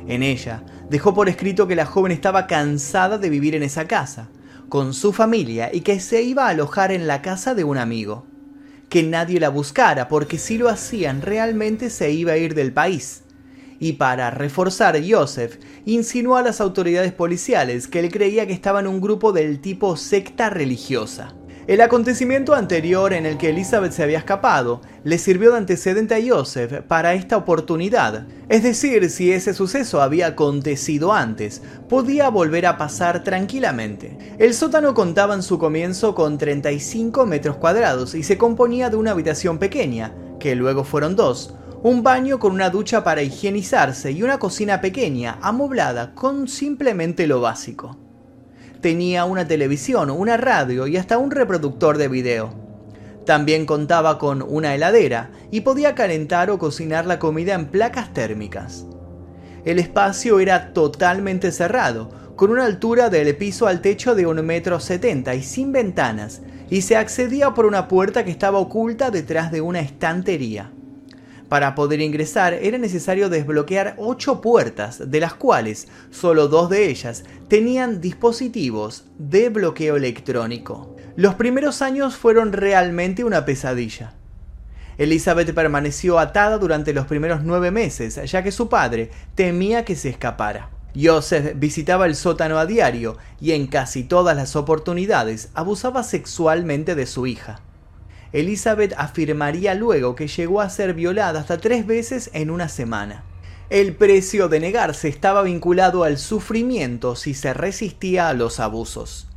En 0.08 0.22
ella, 0.22 0.62
Dejó 0.90 1.14
por 1.14 1.28
escrito 1.28 1.66
que 1.66 1.74
la 1.74 1.84
joven 1.84 2.12
estaba 2.12 2.46
cansada 2.46 3.18
de 3.18 3.28
vivir 3.28 3.56
en 3.56 3.64
esa 3.64 3.88
casa, 3.88 4.28
con 4.68 4.94
su 4.94 5.12
familia, 5.12 5.70
y 5.72 5.80
que 5.80 6.00
se 6.00 6.22
iba 6.22 6.46
a 6.46 6.50
alojar 6.50 6.92
en 6.92 7.06
la 7.06 7.22
casa 7.22 7.54
de 7.54 7.64
un 7.64 7.78
amigo. 7.78 8.26
Que 8.88 9.02
nadie 9.02 9.40
la 9.40 9.48
buscara, 9.48 10.08
porque 10.08 10.38
si 10.38 10.58
lo 10.58 10.68
hacían 10.68 11.22
realmente 11.22 11.90
se 11.90 12.12
iba 12.12 12.32
a 12.32 12.36
ir 12.36 12.54
del 12.54 12.72
país. 12.72 13.22
Y 13.78 13.94
para 13.94 14.30
reforzar, 14.30 14.98
Joseph 15.06 15.58
insinuó 15.84 16.36
a 16.36 16.42
las 16.42 16.60
autoridades 16.60 17.12
policiales 17.12 17.88
que 17.88 18.00
él 18.00 18.10
creía 18.10 18.46
que 18.46 18.52
estaba 18.52 18.80
en 18.80 18.86
un 18.86 19.00
grupo 19.00 19.32
del 19.32 19.60
tipo 19.60 19.96
secta 19.96 20.50
religiosa. 20.50 21.34
El 21.66 21.80
acontecimiento 21.80 22.54
anterior 22.54 23.12
en 23.12 23.26
el 23.26 23.38
que 23.38 23.48
Elizabeth 23.48 23.90
se 23.90 24.04
había 24.04 24.18
escapado 24.18 24.82
le 25.02 25.18
sirvió 25.18 25.50
de 25.50 25.56
antecedente 25.56 26.14
a 26.14 26.20
Joseph 26.24 26.82
para 26.86 27.14
esta 27.14 27.36
oportunidad. 27.36 28.28
Es 28.48 28.62
decir, 28.62 29.10
si 29.10 29.32
ese 29.32 29.52
suceso 29.52 30.00
había 30.00 30.28
acontecido 30.28 31.12
antes, 31.12 31.62
podía 31.88 32.28
volver 32.28 32.66
a 32.66 32.78
pasar 32.78 33.24
tranquilamente. 33.24 34.16
El 34.38 34.54
sótano 34.54 34.94
contaba 34.94 35.34
en 35.34 35.42
su 35.42 35.58
comienzo 35.58 36.14
con 36.14 36.38
35 36.38 37.26
metros 37.26 37.56
cuadrados 37.56 38.14
y 38.14 38.22
se 38.22 38.38
componía 38.38 38.88
de 38.88 38.96
una 38.98 39.10
habitación 39.10 39.58
pequeña, 39.58 40.14
que 40.38 40.54
luego 40.54 40.84
fueron 40.84 41.16
dos, 41.16 41.56
un 41.82 42.04
baño 42.04 42.38
con 42.38 42.52
una 42.52 42.70
ducha 42.70 43.02
para 43.02 43.22
higienizarse 43.22 44.12
y 44.12 44.22
una 44.22 44.38
cocina 44.38 44.80
pequeña, 44.80 45.40
amoblada 45.42 46.14
con 46.14 46.46
simplemente 46.46 47.26
lo 47.26 47.40
básico 47.40 48.05
tenía 48.86 49.24
una 49.24 49.48
televisión, 49.48 50.10
una 50.10 50.36
radio 50.36 50.86
y 50.86 50.96
hasta 50.96 51.18
un 51.18 51.32
reproductor 51.32 51.98
de 51.98 52.06
video. 52.06 52.54
También 53.24 53.66
contaba 53.66 54.16
con 54.16 54.42
una 54.42 54.76
heladera 54.76 55.32
y 55.50 55.62
podía 55.62 55.96
calentar 55.96 56.50
o 56.50 56.58
cocinar 56.60 57.04
la 57.04 57.18
comida 57.18 57.54
en 57.54 57.66
placas 57.66 58.12
térmicas. 58.12 58.86
El 59.64 59.80
espacio 59.80 60.38
era 60.38 60.72
totalmente 60.72 61.50
cerrado, 61.50 62.12
con 62.36 62.52
una 62.52 62.64
altura 62.64 63.10
del 63.10 63.34
piso 63.34 63.66
al 63.66 63.80
techo 63.80 64.14
de 64.14 64.24
un 64.24 64.46
metro 64.46 64.78
setenta 64.78 65.34
y 65.34 65.42
sin 65.42 65.72
ventanas, 65.72 66.42
y 66.70 66.82
se 66.82 66.96
accedía 66.96 67.54
por 67.54 67.66
una 67.66 67.88
puerta 67.88 68.24
que 68.24 68.30
estaba 68.30 68.60
oculta 68.60 69.10
detrás 69.10 69.50
de 69.50 69.62
una 69.62 69.80
estantería. 69.80 70.70
Para 71.48 71.74
poder 71.76 72.00
ingresar 72.00 72.54
era 72.54 72.76
necesario 72.76 73.28
desbloquear 73.28 73.94
ocho 73.98 74.40
puertas, 74.40 75.10
de 75.10 75.20
las 75.20 75.34
cuales 75.34 75.86
solo 76.10 76.48
dos 76.48 76.68
de 76.70 76.88
ellas 76.88 77.24
tenían 77.48 78.00
dispositivos 78.00 79.04
de 79.18 79.48
bloqueo 79.48 79.96
electrónico. 79.96 80.96
Los 81.14 81.34
primeros 81.36 81.82
años 81.82 82.16
fueron 82.16 82.52
realmente 82.52 83.22
una 83.22 83.44
pesadilla. 83.44 84.14
Elizabeth 84.98 85.54
permaneció 85.54 86.18
atada 86.18 86.58
durante 86.58 86.92
los 86.92 87.06
primeros 87.06 87.42
nueve 87.44 87.70
meses, 87.70 88.20
ya 88.30 88.42
que 88.42 88.50
su 88.50 88.68
padre 88.68 89.10
temía 89.34 89.84
que 89.84 89.94
se 89.94 90.08
escapara. 90.08 90.70
Joseph 91.00 91.52
visitaba 91.56 92.06
el 92.06 92.16
sótano 92.16 92.58
a 92.58 92.66
diario 92.66 93.18
y 93.38 93.52
en 93.52 93.66
casi 93.66 94.02
todas 94.02 94.34
las 94.34 94.56
oportunidades 94.56 95.50
abusaba 95.54 96.02
sexualmente 96.02 96.94
de 96.94 97.06
su 97.06 97.26
hija. 97.26 97.60
Elizabeth 98.32 98.94
afirmaría 98.96 99.74
luego 99.74 100.14
que 100.14 100.28
llegó 100.28 100.60
a 100.60 100.70
ser 100.70 100.94
violada 100.94 101.40
hasta 101.40 101.58
tres 101.58 101.86
veces 101.86 102.30
en 102.32 102.50
una 102.50 102.68
semana. 102.68 103.24
El 103.70 103.96
precio 103.96 104.48
de 104.48 104.60
negarse 104.60 105.08
estaba 105.08 105.42
vinculado 105.42 106.04
al 106.04 106.18
sufrimiento 106.18 107.16
si 107.16 107.34
se 107.34 107.52
resistía 107.52 108.28
a 108.28 108.32
los 108.32 108.60
abusos. 108.60 109.28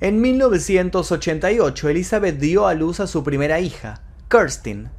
En 0.00 0.20
1988 0.20 1.88
Elizabeth 1.88 2.38
dio 2.38 2.66
a 2.66 2.74
luz 2.74 3.00
a 3.00 3.06
su 3.06 3.22
primera 3.22 3.60
hija, 3.60 4.02
Kirsten. 4.28 4.90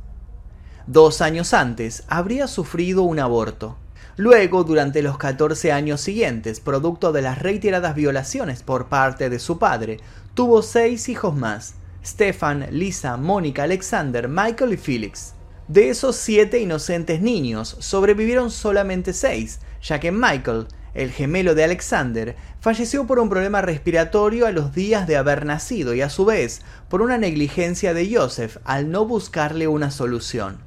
Dos 0.88 1.22
años 1.22 1.54
antes 1.54 2.04
habría 2.08 2.48
sufrido 2.48 3.04
un 3.04 3.20
aborto. 3.20 3.78
Luego, 4.16 4.64
durante 4.64 5.04
los 5.04 5.18
14 5.18 5.72
años 5.72 6.02
siguientes, 6.02 6.60
producto 6.60 7.12
de 7.12 7.22
las 7.22 7.40
reiteradas 7.40 7.94
violaciones 7.94 8.64
por 8.64 8.88
parte 8.88 9.30
de 9.30 9.38
su 9.38 9.60
padre, 9.60 10.00
tuvo 10.34 10.62
seis 10.64 11.10
hijos 11.10 11.36
más, 11.36 11.76
Stefan, 12.06 12.68
Lisa, 12.72 13.18
Mónica, 13.18 13.64
Alexander, 13.64 14.28
Michael 14.28 14.74
y 14.74 14.78
Felix. 14.78 15.34
De 15.68 15.90
esos 15.90 16.16
siete 16.16 16.60
inocentes 16.60 17.22
niños, 17.22 17.76
sobrevivieron 17.80 18.52
solamente 18.52 19.14
seis, 19.14 19.60
ya 19.82 20.00
que 20.00 20.12
Michael, 20.12 20.68
el 20.94 21.12
gemelo 21.12 21.56
de 21.56 21.64
Alexander, 21.64 22.36
falleció 22.60 23.06
por 23.06 23.20
un 23.20 23.30
problema 23.30 23.62
respiratorio 23.62 24.48
a 24.48 24.52
los 24.52 24.74
días 24.74 25.08
de 25.08 25.18
haber 25.18 25.46
nacido 25.46 25.94
y 25.94 26.02
a 26.02 26.10
su 26.10 26.26
vez 26.26 26.62
por 26.90 27.02
una 27.02 27.18
negligencia 27.18 27.94
de 27.94 28.14
Joseph 28.16 28.58
al 28.64 28.90
no 28.92 29.06
buscarle 29.06 29.68
una 29.68 29.92
solución. 29.92 30.58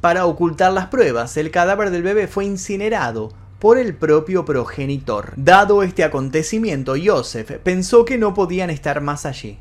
Para 0.00 0.26
ocultar 0.26 0.72
las 0.72 0.88
pruebas, 0.88 1.36
el 1.38 1.50
cadáver 1.50 1.90
del 1.90 2.02
bebé 2.02 2.28
fue 2.28 2.44
incinerado 2.44 3.32
por 3.58 3.78
el 3.78 3.96
propio 3.96 4.44
progenitor. 4.44 5.32
Dado 5.36 5.82
este 5.82 6.04
acontecimiento, 6.04 6.94
Joseph 7.02 7.50
pensó 7.62 8.04
que 8.04 8.18
no 8.18 8.34
podían 8.34 8.68
estar 8.68 9.00
más 9.00 9.24
allí. 9.24 9.58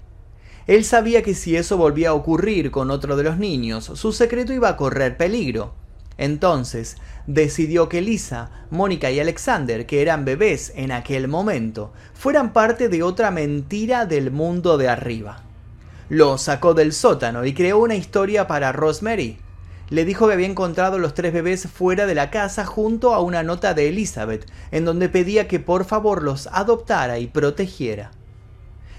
Él 0.66 0.86
sabía 0.86 1.24
que 1.24 1.34
si 1.34 1.58
eso 1.58 1.78
volvía 1.78 2.10
a 2.10 2.14
ocurrir 2.14 2.72
con 2.72 2.90
otro 2.90 3.18
de 3.18 3.24
los 3.24 3.38
niños, 3.38 3.92
su 3.96 4.14
secreto 4.14 4.54
iba 4.54 4.70
a 4.70 4.78
correr 4.78 5.18
peligro. 5.18 5.74
Entonces, 6.18 6.98
decidió 7.28 7.90
que 7.90 8.02
Lisa, 8.02 8.50
Mónica 8.70 9.12
y 9.12 9.20
Alexander, 9.20 9.86
que 9.86 10.02
eran 10.02 10.26
bebés 10.26 10.72
en 10.76 10.92
aquel 10.92 11.28
momento, 11.28 11.92
fueran 12.14 12.54
parte 12.54 12.88
de 12.88 13.04
otra 13.04 13.32
mentira 13.32 14.06
del 14.06 14.32
mundo 14.32 14.78
de 14.78 14.88
arriba. 14.88 15.42
Lo 16.10 16.38
sacó 16.38 16.74
del 16.74 16.94
sótano 16.94 17.46
y 17.46 17.54
creó 17.54 17.80
una 17.80 17.96
historia 17.96 18.48
para 18.48 18.72
Rosemary. 18.72 19.38
Le 19.90 20.06
dijo 20.06 20.28
que 20.28 20.34
había 20.34 20.48
encontrado 20.48 20.98
los 20.98 21.14
tres 21.14 21.34
bebés 21.34 21.68
fuera 21.68 22.06
de 22.06 22.16
la 22.16 22.30
casa 22.30 22.66
junto 22.66 23.14
a 23.14 23.22
una 23.22 23.44
nota 23.44 23.74
de 23.74 23.90
Elizabeth, 23.90 24.46
en 24.72 24.86
donde 24.86 25.10
pedía 25.10 25.48
que 25.48 25.60
por 25.60 25.86
favor 25.86 26.24
los 26.24 26.48
adoptara 26.48 27.20
y 27.20 27.28
protegiera. 27.28 28.12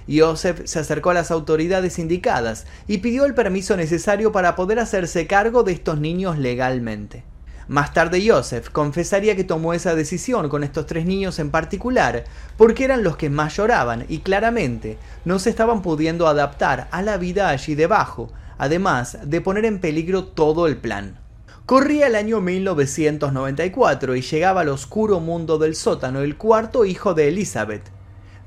Joseph 0.09 0.63
se 0.65 0.79
acercó 0.79 1.11
a 1.11 1.15
las 1.15 1.31
autoridades 1.31 1.99
indicadas 1.99 2.67
y 2.87 2.99
pidió 2.99 3.25
el 3.25 3.35
permiso 3.35 3.77
necesario 3.77 4.33
para 4.33 4.57
poder 4.57 4.79
hacerse 4.79 5.27
cargo 5.27 5.63
de 5.63 5.73
estos 5.73 5.99
niños 5.99 6.39
legalmente. 6.39 7.25
Más 7.67 7.95
tarde 7.95 8.23
Joseph 8.27 8.69
confesaría 8.69 9.37
que 9.37 9.45
tomó 9.45 9.73
esa 9.73 9.95
decisión 9.95 10.51
con 10.51 10.65
estos 10.65 10.85
tres 10.85 11.07
niños 11.07 11.39
en 11.39 11.51
particular 11.51 12.25
porque 12.59 12.85
eran 12.85 13.03
los 13.03 13.17
que 13.17 13.31
más 13.31 13.57
lloraban 13.57 14.05
y 14.09 14.19
claramente 14.19 14.99
no 15.25 15.39
se 15.39 15.49
estaban 15.49 15.81
pudiendo 15.81 16.29
adaptar 16.29 16.89
a 16.91 17.01
la 17.01 17.17
vida 17.17 17.49
allí 17.49 17.75
debajo, 17.75 18.31
además 18.59 19.19
de 19.25 19.41
poner 19.41 19.65
en 19.65 19.81
peligro 19.81 20.25
todo 20.25 20.67
el 20.67 20.77
plan. 20.77 21.19
Corría 21.65 22.09
el 22.09 22.17
año 22.17 22.43
1994 22.43 24.17
y 24.17 24.21
llegaba 24.21 24.61
al 24.61 24.69
oscuro 24.69 25.21
mundo 25.21 25.57
del 25.57 25.75
sótano 25.75 26.21
el 26.21 26.37
cuarto 26.37 26.85
hijo 26.85 27.15
de 27.15 27.29
Elizabeth, 27.29 27.94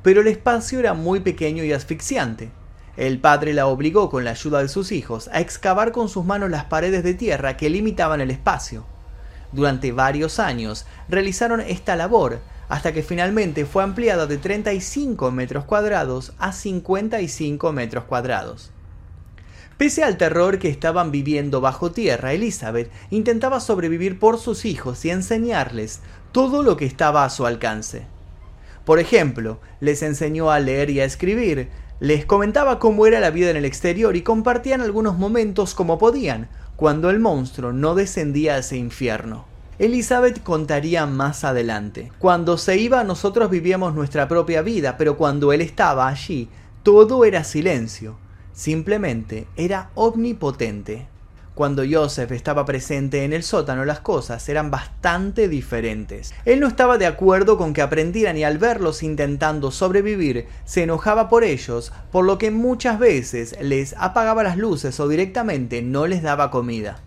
pero 0.04 0.22
el 0.22 0.28
espacio 0.28 0.80
era 0.80 0.94
muy 0.94 1.20
pequeño 1.20 1.64
y 1.64 1.74
asfixiante. 1.74 2.52
El 2.98 3.20
padre 3.20 3.54
la 3.54 3.68
obligó, 3.68 4.10
con 4.10 4.24
la 4.24 4.32
ayuda 4.32 4.62
de 4.62 4.70
sus 4.70 4.92
hijos, 4.92 5.30
a 5.32 5.40
excavar 5.40 5.92
con 5.92 6.10
sus 6.10 6.26
manos 6.26 6.50
las 6.50 6.66
paredes 6.66 7.04
de 7.04 7.14
tierra 7.14 7.56
que 7.58 7.70
limitaban 7.70 8.22
el 8.22 8.32
espacio. 8.32 8.86
Durante 9.52 9.92
varios 9.92 10.40
años 10.40 10.86
realizaron 11.08 11.62
esta 11.62 11.96
labor, 11.96 12.40
hasta 12.70 12.92
que 12.94 13.04
finalmente 13.04 13.66
fue 13.66 13.84
ampliada 13.84 14.26
de 14.26 14.38
35 14.38 15.32
metros 15.32 15.66
cuadrados 15.66 16.34
a 16.38 16.52
55 16.52 17.72
metros 17.72 18.04
cuadrados. 18.06 18.72
Pese 19.78 20.04
al 20.04 20.18
terror 20.18 20.58
que 20.58 20.70
estaban 20.70 21.12
viviendo 21.12 21.62
bajo 21.62 21.92
tierra, 21.92 22.34
Elizabeth 22.34 22.92
intentaba 23.12 23.60
sobrevivir 23.60 24.18
por 24.18 24.40
sus 24.40 24.66
hijos 24.66 25.06
y 25.06 25.12
enseñarles 25.12 26.02
todo 26.32 26.64
lo 26.64 26.78
que 26.78 26.86
estaba 26.86 27.24
a 27.24 27.30
su 27.30 27.46
alcance. 27.46 28.08
Por 28.88 29.00
ejemplo, 29.00 29.60
les 29.82 30.02
enseñó 30.02 30.50
a 30.50 30.62
leer 30.62 30.90
y 30.90 31.02
a 31.02 31.04
escribir, 31.04 31.68
les 32.00 32.26
comentaba 32.26 32.80
cómo 32.80 33.06
era 33.06 33.20
la 33.20 33.32
vida 33.32 33.50
en 33.50 33.58
el 33.58 33.66
exterior 33.66 34.16
y 34.16 34.22
compartían 34.22 34.80
algunos 34.80 35.18
momentos 35.18 35.76
como 35.76 35.98
podían, 35.98 36.48
cuando 36.78 37.10
el 37.10 37.20
monstruo 37.20 37.74
no 37.74 37.96
descendía 37.96 38.54
a 38.54 38.60
ese 38.60 38.78
infierno. 38.78 39.44
Elizabeth 39.78 40.42
contaría 40.42 41.06
más 41.06 41.44
adelante. 41.44 42.14
Cuando 42.18 42.58
se 42.58 42.78
iba 42.78 43.04
nosotros 43.04 43.50
vivíamos 43.50 43.94
nuestra 43.94 44.30
propia 44.30 44.62
vida, 44.62 44.96
pero 44.96 45.18
cuando 45.18 45.52
él 45.52 45.60
estaba 45.60 46.08
allí, 46.08 46.48
todo 46.82 47.26
era 47.26 47.44
silencio. 47.44 48.16
Simplemente 48.54 49.48
era 49.58 49.90
omnipotente. 49.96 51.10
Cuando 51.58 51.82
Joseph 51.90 52.34
estaba 52.34 52.66
presente 52.66 53.24
en 53.24 53.34
el 53.34 53.42
sótano 53.42 53.84
las 53.84 54.00
cosas 54.02 54.48
eran 54.48 54.70
bastante 54.70 55.48
diferentes. 55.48 56.32
Él 56.46 56.60
no 56.60 56.68
estaba 56.68 57.00
de 57.00 57.08
acuerdo 57.08 57.58
con 57.58 57.74
que 57.74 57.82
aprendieran 57.82 58.38
y 58.38 58.44
al 58.44 58.60
verlos 58.60 59.02
intentando 59.02 59.72
sobrevivir 59.72 60.46
se 60.66 60.84
enojaba 60.84 61.30
por 61.30 61.44
ellos, 61.44 61.92
por 62.12 62.26
lo 62.26 62.38
que 62.38 62.52
muchas 62.52 63.00
veces 63.00 63.56
les 63.60 63.96
apagaba 63.98 64.44
las 64.44 64.56
luces 64.56 65.00
o 65.00 65.08
directamente 65.08 65.82
no 65.82 66.06
les 66.06 66.22
daba 66.22 66.52
comida. 66.52 67.00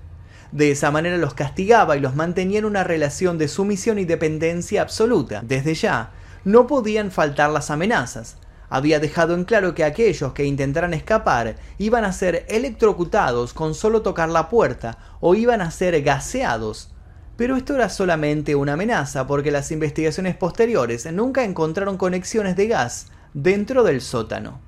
De 0.50 0.73
esa 0.73 0.90
manera 0.90 1.16
los 1.16 1.35
castigaba 1.35 1.97
y 1.97 2.00
los 2.00 2.16
mantenía 2.16 2.59
en 2.59 2.64
una 2.64 2.83
relación 2.83 3.38
de 3.38 3.47
sumisión 3.47 4.00
y 4.00 4.04
dependencia 4.04 4.83
absoluta. 4.83 5.42
Desde 5.45 5.75
ya, 5.75 6.11
no 6.42 6.66
podían 6.66 7.12
faltar 7.12 7.50
las 7.50 7.71
amenazas 7.71 8.37
había 8.70 9.00
dejado 9.00 9.34
en 9.34 9.44
claro 9.44 9.74
que 9.74 9.84
aquellos 9.84 10.32
que 10.32 10.44
intentaran 10.44 10.94
escapar 10.94 11.56
iban 11.76 12.04
a 12.04 12.12
ser 12.12 12.46
electrocutados 12.48 13.52
con 13.52 13.74
solo 13.74 14.00
tocar 14.00 14.28
la 14.30 14.48
puerta 14.48 14.96
o 15.20 15.34
iban 15.34 15.60
a 15.60 15.70
ser 15.70 16.00
gaseados. 16.02 16.94
Pero 17.36 17.56
esto 17.56 17.74
era 17.74 17.88
solamente 17.88 18.54
una 18.54 18.74
amenaza 18.74 19.26
porque 19.26 19.50
las 19.50 19.72
investigaciones 19.72 20.36
posteriores 20.36 21.10
nunca 21.12 21.42
encontraron 21.44 21.96
conexiones 21.96 22.54
de 22.54 22.68
gas 22.68 23.08
dentro 23.34 23.82
del 23.82 24.00
sótano. 24.00 24.60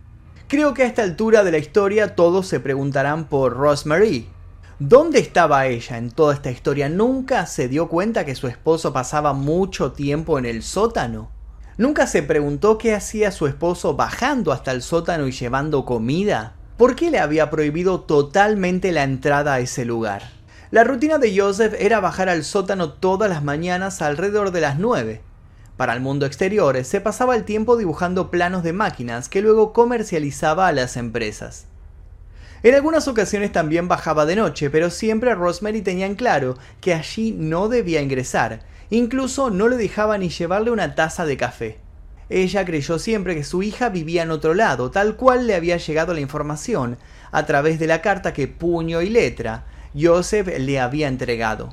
Creo 0.48 0.74
que 0.74 0.82
a 0.82 0.86
esta 0.86 1.02
altura 1.02 1.44
de 1.44 1.52
la 1.52 1.58
historia 1.58 2.14
todos 2.14 2.46
se 2.46 2.60
preguntarán 2.60 3.28
por 3.28 3.56
Rosemary. 3.56 4.28
¿Dónde 4.78 5.20
estaba 5.20 5.66
ella 5.66 5.96
en 5.96 6.10
toda 6.10 6.34
esta 6.34 6.50
historia? 6.50 6.88
¿Nunca 6.88 7.46
se 7.46 7.68
dio 7.68 7.88
cuenta 7.88 8.24
que 8.24 8.34
su 8.34 8.48
esposo 8.48 8.92
pasaba 8.92 9.32
mucho 9.32 9.92
tiempo 9.92 10.38
en 10.38 10.44
el 10.44 10.62
sótano? 10.62 11.30
¿Nunca 11.78 12.06
se 12.06 12.22
preguntó 12.22 12.76
qué 12.76 12.94
hacía 12.94 13.30
su 13.32 13.46
esposo 13.46 13.96
bajando 13.96 14.52
hasta 14.52 14.72
el 14.72 14.82
sótano 14.82 15.26
y 15.26 15.32
llevando 15.32 15.86
comida? 15.86 16.52
¿Por 16.76 16.94
qué 16.96 17.10
le 17.10 17.18
había 17.18 17.48
prohibido 17.48 18.00
totalmente 18.00 18.92
la 18.92 19.04
entrada 19.04 19.54
a 19.54 19.60
ese 19.60 19.86
lugar? 19.86 20.22
La 20.70 20.84
rutina 20.84 21.16
de 21.16 21.38
Joseph 21.38 21.74
era 21.78 22.00
bajar 22.00 22.28
al 22.28 22.44
sótano 22.44 22.92
todas 22.92 23.30
las 23.30 23.42
mañanas 23.42 24.02
alrededor 24.02 24.50
de 24.50 24.60
las 24.60 24.78
9. 24.78 25.22
Para 25.78 25.94
el 25.94 26.00
mundo 26.00 26.26
exterior, 26.26 26.84
se 26.84 27.00
pasaba 27.00 27.36
el 27.36 27.44
tiempo 27.44 27.78
dibujando 27.78 28.30
planos 28.30 28.62
de 28.62 28.74
máquinas 28.74 29.30
que 29.30 29.40
luego 29.40 29.72
comercializaba 29.72 30.68
a 30.68 30.72
las 30.72 30.98
empresas. 30.98 31.66
En 32.62 32.74
algunas 32.74 33.08
ocasiones 33.08 33.50
también 33.50 33.88
bajaba 33.88 34.26
de 34.26 34.36
noche, 34.36 34.68
pero 34.68 34.90
siempre 34.90 35.34
Rosemary 35.34 35.80
tenía 35.80 36.06
en 36.06 36.16
claro 36.16 36.56
que 36.82 36.92
allí 36.92 37.32
no 37.32 37.68
debía 37.68 38.02
ingresar, 38.02 38.60
Incluso 38.92 39.48
no 39.48 39.68
le 39.68 39.78
dejaba 39.78 40.18
ni 40.18 40.28
llevarle 40.28 40.70
una 40.70 40.94
taza 40.94 41.24
de 41.24 41.38
café. 41.38 41.78
Ella 42.28 42.66
creyó 42.66 42.98
siempre 42.98 43.34
que 43.34 43.42
su 43.42 43.62
hija 43.62 43.88
vivía 43.88 44.22
en 44.22 44.30
otro 44.30 44.52
lado, 44.52 44.90
tal 44.90 45.16
cual 45.16 45.46
le 45.46 45.54
había 45.54 45.78
llegado 45.78 46.12
la 46.12 46.20
información, 46.20 46.98
a 47.30 47.46
través 47.46 47.78
de 47.78 47.86
la 47.86 48.02
carta 48.02 48.34
que 48.34 48.48
puño 48.48 49.00
y 49.00 49.08
letra 49.08 49.64
Joseph 49.98 50.46
le 50.58 50.78
había 50.78 51.08
entregado. 51.08 51.72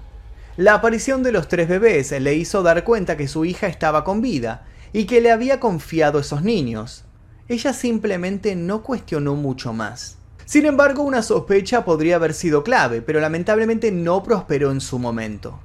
La 0.55 0.75
aparición 0.75 1.21
de 1.21 1.33
los 1.33 1.49
tres 1.49 1.67
bebés 1.67 2.09
le 2.11 2.35
hizo 2.35 2.63
dar 2.63 2.85
cuenta 2.85 3.17
que 3.17 3.27
su 3.27 3.43
hija 3.43 3.67
estaba 3.67 4.05
con 4.05 4.21
vida 4.21 4.65
y 4.93 5.03
que 5.03 5.19
le 5.19 5.29
había 5.29 5.59
confiado 5.59 6.19
esos 6.19 6.41
niños. 6.41 7.03
Ella 7.49 7.73
simplemente 7.73 8.55
no 8.55 8.81
cuestionó 8.81 9.35
mucho 9.35 9.73
más. 9.73 10.19
Sin 10.45 10.65
embargo, 10.65 11.03
una 11.03 11.21
sospecha 11.21 11.83
podría 11.83 12.15
haber 12.15 12.33
sido 12.33 12.63
clave, 12.63 13.01
pero 13.01 13.19
lamentablemente 13.19 13.91
no 13.91 14.23
prosperó 14.23 14.71
en 14.71 14.79
su 14.79 14.99
momento. 14.99 15.59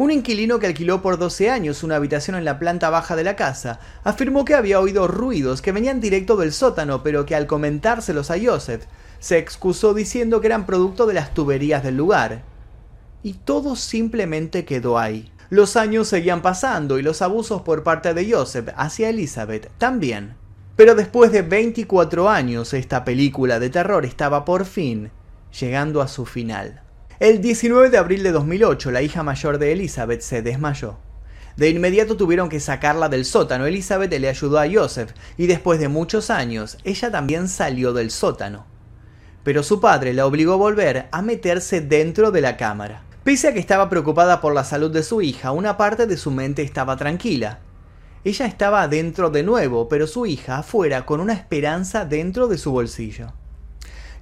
Un 0.00 0.10
inquilino 0.10 0.58
que 0.58 0.66
alquiló 0.66 1.02
por 1.02 1.18
12 1.18 1.50
años 1.50 1.82
una 1.82 1.96
habitación 1.96 2.34
en 2.34 2.46
la 2.46 2.58
planta 2.58 2.88
baja 2.88 3.16
de 3.16 3.22
la 3.22 3.36
casa 3.36 3.80
afirmó 4.02 4.46
que 4.46 4.54
había 4.54 4.80
oído 4.80 5.06
ruidos 5.06 5.60
que 5.60 5.72
venían 5.72 6.00
directo 6.00 6.38
del 6.38 6.54
sótano, 6.54 7.02
pero 7.02 7.26
que 7.26 7.36
al 7.36 7.46
comentárselos 7.46 8.30
a 8.30 8.36
Joseph, 8.42 8.84
se 9.18 9.36
excusó 9.36 9.92
diciendo 9.92 10.40
que 10.40 10.46
eran 10.46 10.64
producto 10.64 11.04
de 11.04 11.12
las 11.12 11.34
tuberías 11.34 11.82
del 11.82 11.98
lugar. 11.98 12.44
Y 13.22 13.34
todo 13.34 13.76
simplemente 13.76 14.64
quedó 14.64 14.98
ahí. 14.98 15.30
Los 15.50 15.76
años 15.76 16.08
seguían 16.08 16.40
pasando 16.40 16.98
y 16.98 17.02
los 17.02 17.20
abusos 17.20 17.60
por 17.60 17.82
parte 17.82 18.14
de 18.14 18.32
Joseph 18.32 18.70
hacia 18.76 19.10
Elizabeth 19.10 19.70
también. 19.76 20.32
Pero 20.76 20.94
después 20.94 21.30
de 21.30 21.42
24 21.42 22.30
años, 22.30 22.72
esta 22.72 23.04
película 23.04 23.60
de 23.60 23.68
terror 23.68 24.06
estaba 24.06 24.46
por 24.46 24.64
fin 24.64 25.10
llegando 25.60 26.00
a 26.00 26.08
su 26.08 26.24
final. 26.24 26.80
El 27.20 27.42
19 27.42 27.90
de 27.90 27.98
abril 27.98 28.22
de 28.22 28.32
2008, 28.32 28.90
la 28.90 29.02
hija 29.02 29.22
mayor 29.22 29.58
de 29.58 29.72
Elizabeth 29.72 30.22
se 30.22 30.40
desmayó. 30.40 30.96
De 31.54 31.68
inmediato 31.68 32.16
tuvieron 32.16 32.48
que 32.48 32.60
sacarla 32.60 33.10
del 33.10 33.26
sótano. 33.26 33.66
Elizabeth 33.66 34.10
le 34.10 34.26
ayudó 34.26 34.58
a 34.58 34.66
Joseph 34.66 35.10
y 35.36 35.46
después 35.46 35.78
de 35.78 35.88
muchos 35.88 36.30
años, 36.30 36.78
ella 36.82 37.10
también 37.10 37.48
salió 37.48 37.92
del 37.92 38.10
sótano. 38.10 38.64
Pero 39.44 39.62
su 39.62 39.82
padre 39.82 40.14
la 40.14 40.24
obligó 40.24 40.54
a 40.54 40.56
volver 40.56 41.08
a 41.12 41.20
meterse 41.20 41.82
dentro 41.82 42.30
de 42.30 42.40
la 42.40 42.56
cámara. 42.56 43.02
Pese 43.22 43.48
a 43.48 43.52
que 43.52 43.60
estaba 43.60 43.90
preocupada 43.90 44.40
por 44.40 44.54
la 44.54 44.64
salud 44.64 44.90
de 44.90 45.02
su 45.02 45.20
hija, 45.20 45.52
una 45.52 45.76
parte 45.76 46.06
de 46.06 46.16
su 46.16 46.30
mente 46.30 46.62
estaba 46.62 46.96
tranquila. 46.96 47.58
Ella 48.24 48.46
estaba 48.46 48.80
adentro 48.80 49.28
de 49.28 49.42
nuevo, 49.42 49.90
pero 49.90 50.06
su 50.06 50.24
hija 50.24 50.56
afuera 50.56 51.04
con 51.04 51.20
una 51.20 51.34
esperanza 51.34 52.06
dentro 52.06 52.48
de 52.48 52.56
su 52.56 52.72
bolsillo. 52.72 53.34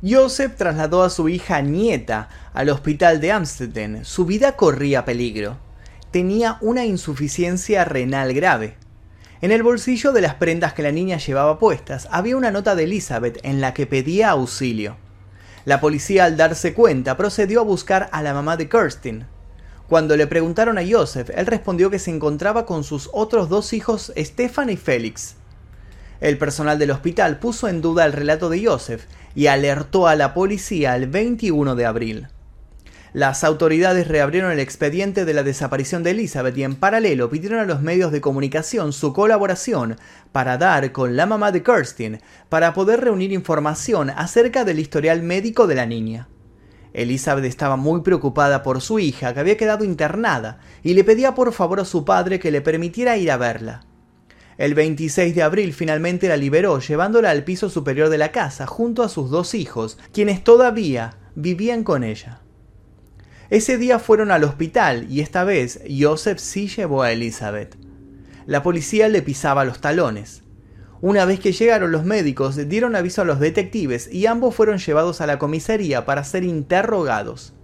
Joseph 0.07 0.55
trasladó 0.57 1.03
a 1.03 1.11
su 1.11 1.29
hija 1.29 1.61
nieta 1.61 2.29
al 2.55 2.69
hospital 2.69 3.21
de 3.21 3.33
Amsterdam. 3.33 4.05
Su 4.05 4.27
vida 4.27 4.53
corría 4.53 5.05
peligro. 5.05 5.57
Tenía 6.13 6.57
una 6.61 6.85
insuficiencia 6.85 7.85
renal 7.85 8.33
grave. 8.33 8.77
En 9.41 9.51
el 9.51 9.65
bolsillo 9.65 10.13
de 10.13 10.21
las 10.21 10.35
prendas 10.35 10.73
que 10.73 10.85
la 10.85 10.93
niña 10.93 11.19
llevaba 11.19 11.59
puestas 11.59 12.07
había 12.13 12.37
una 12.37 12.53
nota 12.53 12.77
de 12.77 12.85
Elizabeth 12.85 13.41
en 13.43 13.61
la 13.61 13.75
que 13.75 13.87
pedía 13.87 14.31
auxilio. 14.31 14.97
La 15.65 15.81
policía 15.81 16.27
al 16.27 16.37
darse 16.37 16.75
cuenta 16.75 17.17
procedió 17.17 17.61
a 17.61 17.65
buscar 17.65 18.09
a 18.13 18.23
la 18.23 18.35
mamá 18.35 18.57
de 18.57 18.69
Kirsten. 18.69 19.27
Cuando 19.89 20.17
le 20.17 20.29
preguntaron 20.29 20.79
a 20.79 20.83
Joseph, 20.89 21.31
él 21.35 21.47
respondió 21.47 21.91
que 21.91 21.99
se 21.99 22.13
encontraba 22.13 22.67
con 22.67 22.85
sus 22.85 23.11
otros 23.13 23.49
dos 23.49 23.73
hijos 23.73 24.13
Stefan 24.17 24.71
y 24.71 24.77
Félix. 24.77 25.35
El 26.21 26.37
personal 26.37 26.79
del 26.79 26.91
hospital 26.91 27.39
puso 27.39 27.69
en 27.69 27.81
duda 27.81 28.05
el 28.05 28.13
relato 28.13 28.49
de 28.49 28.65
Joseph 28.65 29.03
y 29.39 29.47
alertó 29.47 30.09
a 30.09 30.17
la 30.17 30.35
policía 30.35 30.97
el 30.97 31.07
21 31.07 31.77
de 31.77 31.87
abril. 31.87 32.27
Las 33.13 33.45
autoridades 33.45 34.09
reabrieron 34.09 34.51
el 34.51 34.59
expediente 34.59 35.25
de 35.25 35.33
la 35.33 35.45
desaparición 35.45 36.03
de 36.03 36.11
Elizabeth 36.11 36.59
y 36.59 36.65
en 36.65 36.75
paralelo 36.75 37.31
pidieron 37.31 37.61
a 37.61 37.65
los 37.65 37.81
medios 37.81 38.11
de 38.11 38.21
comunicación 38.21 38.93
su 38.93 39.13
colaboración 39.13 39.97
para 40.33 40.59
dar 40.59 40.91
con 40.91 41.15
la 41.15 41.27
mamá 41.27 41.53
de 41.53 41.63
Kirsten 41.63 42.21
para 42.49 42.75
poder 42.75 43.01
reunir 43.01 43.31
información 43.31 44.11
acerca 44.11 44.65
del 44.65 44.81
historial 44.81 45.23
médico 45.23 45.69
de 45.69 45.77
la 45.77 45.87
niña. 45.87 46.27
Elizabeth 46.93 47.45
estaba 47.45 47.77
muy 47.77 48.01
preocupada 48.01 48.65
por 48.65 48.81
su 48.81 48.99
hija 48.99 49.35
que 49.35 49.39
había 49.39 49.57
quedado 49.57 49.85
internada 49.85 50.59
y 50.83 50.95
le 50.95 51.05
pedía 51.05 51.37
por 51.37 51.53
favor 51.53 51.79
a 51.79 51.85
su 51.85 52.05
padre 52.05 52.41
que 52.41 52.51
le 52.51 52.61
permitiera 52.61 53.17
ir 53.17 53.31
a 53.31 53.37
verla. 53.37 53.88
El 54.59 54.75
26 54.75 55.37
de 55.37 55.43
abril 55.45 55.73
finalmente 55.73 56.27
la 56.27 56.37
liberó, 56.37 56.81
llevándola 56.81 57.31
al 57.31 57.45
piso 57.45 57.71
superior 57.71 58.09
de 58.09 58.19
la 58.19 58.33
casa 58.33 58.67
junto 58.67 59.05
a 59.05 59.09
sus 59.09 59.31
dos 59.31 59.55
hijos, 59.55 59.99
quienes 60.13 60.43
todavía 60.43 61.17
vivían 61.37 61.85
con 61.85 62.03
ella. 62.03 62.41
Ese 63.51 63.79
día 63.79 64.01
fueron 64.01 64.33
al 64.33 64.43
hospital 64.43 65.07
y 65.09 65.21
esta 65.21 65.45
vez 65.45 65.81
Joseph 65.89 66.41
sí 66.41 66.67
llevó 66.67 67.03
a 67.03 67.13
Elizabeth. 67.13 67.77
La 68.47 68.65
policía 68.65 69.09
le 69.09 69.23
pisaba 69.23 69.65
los 69.65 69.81
talones. 69.81 70.43
Una 71.01 71.25
vez 71.25 71.39
que 71.39 71.53
llegaron 71.53 71.93
los 71.93 72.05
médicos, 72.05 72.57
dieron 72.69 72.97
aviso 72.97 73.23
a 73.23 73.25
los 73.25 73.39
detectives 73.39 74.13
y 74.13 74.27
ambos 74.27 74.57
fueron 74.57 74.79
llevados 74.79 75.21
a 75.21 75.27
la 75.29 75.39
comisaría 75.39 76.05
para 76.05 76.25
ser 76.25 76.43
interrogados. 76.43 77.55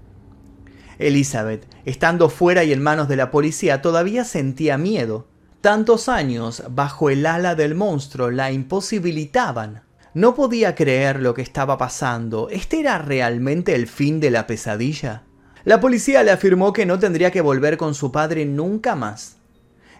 Elizabeth, 1.00 1.66
estando 1.84 2.30
fuera 2.30 2.62
y 2.62 2.72
en 2.72 2.80
manos 2.80 3.08
de 3.08 3.16
la 3.16 3.32
policía, 3.32 3.82
todavía 3.82 4.22
sentía 4.24 4.78
miedo. 4.78 5.26
Tantos 5.64 6.10
años 6.10 6.62
bajo 6.68 7.08
el 7.08 7.24
ala 7.24 7.54
del 7.54 7.74
monstruo 7.74 8.30
la 8.30 8.52
imposibilitaban. 8.52 9.82
No 10.12 10.34
podía 10.34 10.74
creer 10.74 11.20
lo 11.20 11.32
que 11.32 11.40
estaba 11.40 11.78
pasando. 11.78 12.50
¿Este 12.50 12.80
era 12.80 12.98
realmente 12.98 13.74
el 13.74 13.86
fin 13.86 14.20
de 14.20 14.30
la 14.30 14.46
pesadilla? 14.46 15.22
La 15.64 15.80
policía 15.80 16.22
le 16.22 16.32
afirmó 16.32 16.74
que 16.74 16.84
no 16.84 16.98
tendría 16.98 17.30
que 17.30 17.40
volver 17.40 17.78
con 17.78 17.94
su 17.94 18.12
padre 18.12 18.44
nunca 18.44 18.94
más. 18.94 19.38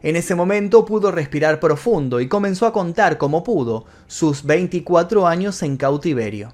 En 0.03 0.17
ese 0.17 0.35
momento 0.35 0.85
pudo 0.85 1.11
respirar 1.11 1.61
profundo 1.61 2.21
y 2.21 2.29
comenzó 2.29 2.67
a 2.67 2.75
contar 2.75 3.17
como 3.17 3.43
pudo 3.43 3.87
sus 4.07 4.45
24 4.45 5.27
años 5.27 5.63
en 5.63 5.79
cautiverio. 5.79 6.53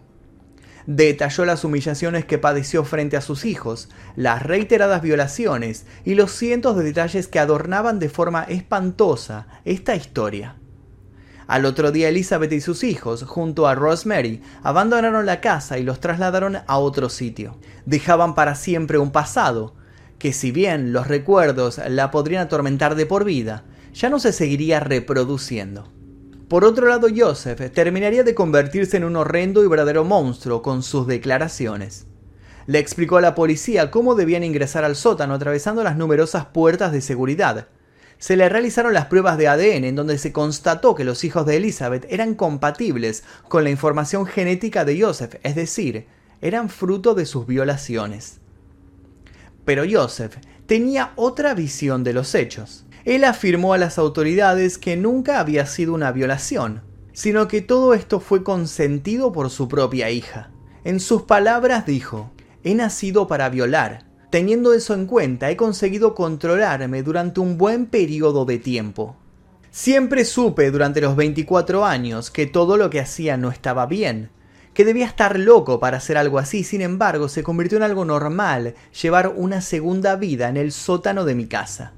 Detalló 0.86 1.44
las 1.44 1.64
humillaciones 1.64 2.24
que 2.24 2.38
padeció 2.38 2.84
frente 2.84 3.16
a 3.16 3.20
sus 3.20 3.44
hijos, 3.44 3.88
las 4.16 4.42
reiteradas 4.42 5.02
violaciones 5.02 5.86
y 6.04 6.14
los 6.14 6.32
cientos 6.32 6.76
de 6.76 6.84
detalles 6.84 7.28
que 7.28 7.38
adornaban 7.38 7.98
de 7.98 8.08
forma 8.08 8.44
espantosa 8.44 9.46
esta 9.64 9.94
historia. 9.94 10.56
Al 11.46 11.64
otro 11.64 11.90
día 11.90 12.08
Elizabeth 12.08 12.52
y 12.52 12.60
sus 12.60 12.84
hijos, 12.84 13.24
junto 13.24 13.66
a 13.66 13.74
Rosemary, 13.74 14.40
abandonaron 14.62 15.26
la 15.26 15.40
casa 15.40 15.78
y 15.78 15.82
los 15.82 15.98
trasladaron 15.98 16.58
a 16.64 16.78
otro 16.78 17.08
sitio. 17.08 17.58
Dejaban 17.86 18.36
para 18.36 18.54
siempre 18.54 18.98
un 18.98 19.10
pasado, 19.10 19.74
que 20.18 20.32
si 20.32 20.52
bien 20.52 20.92
los 20.92 21.08
recuerdos 21.08 21.80
la 21.88 22.12
podrían 22.12 22.42
atormentar 22.42 22.94
de 22.94 23.04
por 23.04 23.24
vida, 23.24 23.64
ya 23.92 24.10
no 24.10 24.20
se 24.20 24.32
seguiría 24.32 24.78
reproduciendo. 24.78 25.88
Por 26.50 26.64
otro 26.64 26.88
lado, 26.88 27.06
Joseph 27.16 27.70
terminaría 27.72 28.24
de 28.24 28.34
convertirse 28.34 28.96
en 28.96 29.04
un 29.04 29.14
horrendo 29.14 29.62
y 29.62 29.68
verdadero 29.68 30.04
monstruo 30.04 30.62
con 30.62 30.82
sus 30.82 31.06
declaraciones. 31.06 32.06
Le 32.66 32.80
explicó 32.80 33.18
a 33.18 33.20
la 33.20 33.36
policía 33.36 33.92
cómo 33.92 34.16
debían 34.16 34.42
ingresar 34.42 34.82
al 34.82 34.96
sótano 34.96 35.34
atravesando 35.34 35.84
las 35.84 35.96
numerosas 35.96 36.46
puertas 36.46 36.90
de 36.90 37.02
seguridad. 37.02 37.68
Se 38.18 38.36
le 38.36 38.48
realizaron 38.48 38.94
las 38.94 39.06
pruebas 39.06 39.38
de 39.38 39.46
ADN 39.46 39.84
en 39.84 39.94
donde 39.94 40.18
se 40.18 40.32
constató 40.32 40.96
que 40.96 41.04
los 41.04 41.22
hijos 41.22 41.46
de 41.46 41.56
Elizabeth 41.56 42.04
eran 42.10 42.34
compatibles 42.34 43.22
con 43.46 43.62
la 43.62 43.70
información 43.70 44.26
genética 44.26 44.84
de 44.84 45.00
Joseph, 45.00 45.36
es 45.44 45.54
decir, 45.54 46.08
eran 46.40 46.68
fruto 46.68 47.14
de 47.14 47.26
sus 47.26 47.46
violaciones. 47.46 48.40
Pero 49.64 49.84
Joseph 49.88 50.38
tenía 50.66 51.12
otra 51.14 51.54
visión 51.54 52.02
de 52.02 52.12
los 52.12 52.34
hechos. 52.34 52.86
Él 53.04 53.24
afirmó 53.24 53.74
a 53.74 53.78
las 53.78 53.98
autoridades 53.98 54.78
que 54.78 54.96
nunca 54.96 55.40
había 55.40 55.66
sido 55.66 55.94
una 55.94 56.12
violación, 56.12 56.82
sino 57.12 57.48
que 57.48 57.60
todo 57.60 57.94
esto 57.94 58.20
fue 58.20 58.42
consentido 58.42 59.32
por 59.32 59.50
su 59.50 59.68
propia 59.68 60.10
hija. 60.10 60.50
En 60.84 61.00
sus 61.00 61.22
palabras 61.22 61.86
dijo, 61.86 62.30
he 62.62 62.74
nacido 62.74 63.26
para 63.26 63.48
violar, 63.48 64.10
Teniendo 64.30 64.72
eso 64.74 64.94
en 64.94 65.06
cuenta, 65.06 65.50
he 65.50 65.56
conseguido 65.56 66.14
controlarme 66.14 67.02
durante 67.02 67.40
un 67.40 67.58
buen 67.58 67.86
periodo 67.86 68.44
de 68.44 68.58
tiempo. 68.58 69.16
Siempre 69.72 70.24
supe 70.24 70.70
durante 70.70 71.00
los 71.00 71.16
24 71.16 71.84
años 71.84 72.30
que 72.30 72.46
todo 72.46 72.76
lo 72.76 72.90
que 72.90 73.00
hacía 73.00 73.36
no 73.36 73.50
estaba 73.50 73.86
bien, 73.86 74.30
que 74.72 74.84
debía 74.84 75.06
estar 75.06 75.36
loco 75.36 75.80
para 75.80 75.96
hacer 75.96 76.16
algo 76.16 76.38
así, 76.38 76.62
sin 76.62 76.80
embargo 76.80 77.28
se 77.28 77.42
convirtió 77.42 77.78
en 77.78 77.82
algo 77.82 78.04
normal 78.04 78.74
llevar 79.02 79.32
una 79.34 79.60
segunda 79.62 80.14
vida 80.14 80.48
en 80.48 80.56
el 80.56 80.70
sótano 80.70 81.24
de 81.24 81.34
mi 81.34 81.46
casa. 81.46 81.92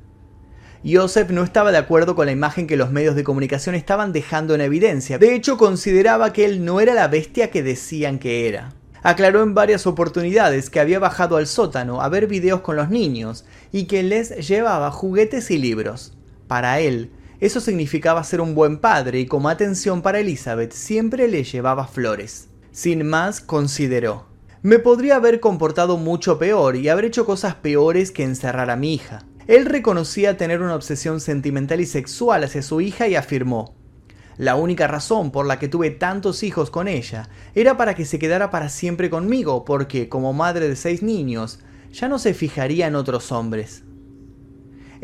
Joseph 0.84 1.30
no 1.30 1.44
estaba 1.44 1.70
de 1.70 1.78
acuerdo 1.78 2.16
con 2.16 2.26
la 2.26 2.32
imagen 2.32 2.66
que 2.66 2.76
los 2.76 2.90
medios 2.90 3.14
de 3.14 3.22
comunicación 3.22 3.76
estaban 3.76 4.12
dejando 4.12 4.54
en 4.54 4.60
evidencia, 4.60 5.16
de 5.16 5.34
hecho 5.34 5.56
consideraba 5.56 6.32
que 6.32 6.44
él 6.44 6.64
no 6.64 6.80
era 6.80 6.92
la 6.92 7.06
bestia 7.06 7.50
que 7.50 7.62
decían 7.62 8.18
que 8.18 8.48
era. 8.48 8.72
Aclaró 9.04 9.42
en 9.42 9.54
varias 9.54 9.86
oportunidades 9.86 10.70
que 10.70 10.80
había 10.80 10.98
bajado 10.98 11.36
al 11.36 11.46
sótano 11.46 12.02
a 12.02 12.08
ver 12.08 12.26
videos 12.26 12.62
con 12.62 12.74
los 12.76 12.88
niños 12.88 13.44
y 13.70 13.84
que 13.84 14.02
les 14.02 14.48
llevaba 14.48 14.90
juguetes 14.90 15.50
y 15.52 15.58
libros. 15.58 16.14
Para 16.48 16.80
él, 16.80 17.10
eso 17.38 17.60
significaba 17.60 18.22
ser 18.24 18.40
un 18.40 18.54
buen 18.54 18.78
padre 18.78 19.20
y 19.20 19.26
como 19.26 19.48
atención 19.48 20.02
para 20.02 20.20
Elizabeth 20.20 20.72
siempre 20.72 21.28
le 21.28 21.44
llevaba 21.44 21.86
flores. 21.86 22.48
Sin 22.72 23.06
más, 23.06 23.40
consideró. 23.40 24.26
Me 24.62 24.78
podría 24.78 25.16
haber 25.16 25.40
comportado 25.40 25.96
mucho 25.96 26.38
peor 26.38 26.76
y 26.76 26.88
haber 26.88 27.04
hecho 27.06 27.26
cosas 27.26 27.56
peores 27.56 28.12
que 28.12 28.22
encerrar 28.22 28.70
a 28.70 28.76
mi 28.76 28.94
hija. 28.94 29.24
Él 29.46 29.66
reconocía 29.66 30.36
tener 30.36 30.60
una 30.62 30.74
obsesión 30.74 31.20
sentimental 31.20 31.80
y 31.80 31.86
sexual 31.86 32.44
hacia 32.44 32.62
su 32.62 32.80
hija 32.80 33.08
y 33.08 33.16
afirmó, 33.16 33.74
la 34.38 34.56
única 34.56 34.86
razón 34.86 35.30
por 35.30 35.46
la 35.46 35.58
que 35.58 35.68
tuve 35.68 35.90
tantos 35.90 36.42
hijos 36.42 36.70
con 36.70 36.88
ella 36.88 37.28
era 37.54 37.76
para 37.76 37.94
que 37.94 38.04
se 38.04 38.18
quedara 38.18 38.50
para 38.50 38.68
siempre 38.68 39.10
conmigo, 39.10 39.64
porque, 39.64 40.08
como 40.08 40.32
madre 40.32 40.68
de 40.68 40.76
seis 40.76 41.02
niños, 41.02 41.58
ya 41.92 42.08
no 42.08 42.18
se 42.18 42.32
fijaría 42.32 42.86
en 42.86 42.94
otros 42.94 43.30
hombres. 43.30 43.84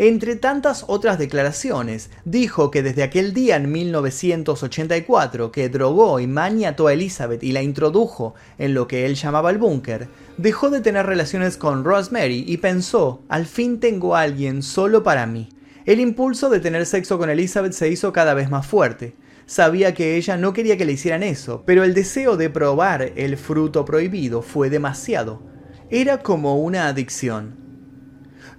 Entre 0.00 0.36
tantas 0.36 0.84
otras 0.86 1.18
declaraciones, 1.18 2.10
dijo 2.24 2.70
que 2.70 2.84
desde 2.84 3.02
aquel 3.02 3.34
día 3.34 3.56
en 3.56 3.72
1984 3.72 5.50
que 5.50 5.68
drogó 5.68 6.20
y 6.20 6.28
maniató 6.28 6.86
a 6.86 6.92
Elizabeth 6.92 7.42
y 7.42 7.50
la 7.50 7.62
introdujo 7.62 8.36
en 8.58 8.74
lo 8.74 8.86
que 8.86 9.06
él 9.06 9.16
llamaba 9.16 9.50
el 9.50 9.58
búnker, 9.58 10.08
dejó 10.36 10.70
de 10.70 10.82
tener 10.82 11.04
relaciones 11.04 11.56
con 11.56 11.82
Rosemary 11.82 12.44
y 12.46 12.58
pensó, 12.58 13.24
al 13.28 13.46
fin 13.46 13.80
tengo 13.80 14.14
a 14.14 14.20
alguien 14.20 14.62
solo 14.62 15.02
para 15.02 15.26
mí. 15.26 15.48
El 15.84 15.98
impulso 15.98 16.48
de 16.48 16.60
tener 16.60 16.86
sexo 16.86 17.18
con 17.18 17.28
Elizabeth 17.28 17.72
se 17.72 17.88
hizo 17.88 18.12
cada 18.12 18.34
vez 18.34 18.50
más 18.50 18.68
fuerte. 18.68 19.16
Sabía 19.46 19.94
que 19.94 20.14
ella 20.16 20.36
no 20.36 20.52
quería 20.52 20.76
que 20.76 20.84
le 20.84 20.92
hicieran 20.92 21.24
eso, 21.24 21.64
pero 21.66 21.82
el 21.82 21.92
deseo 21.92 22.36
de 22.36 22.50
probar 22.50 23.14
el 23.16 23.36
fruto 23.36 23.84
prohibido 23.84 24.42
fue 24.42 24.70
demasiado. 24.70 25.42
Era 25.90 26.22
como 26.22 26.62
una 26.62 26.86
adicción. 26.86 27.67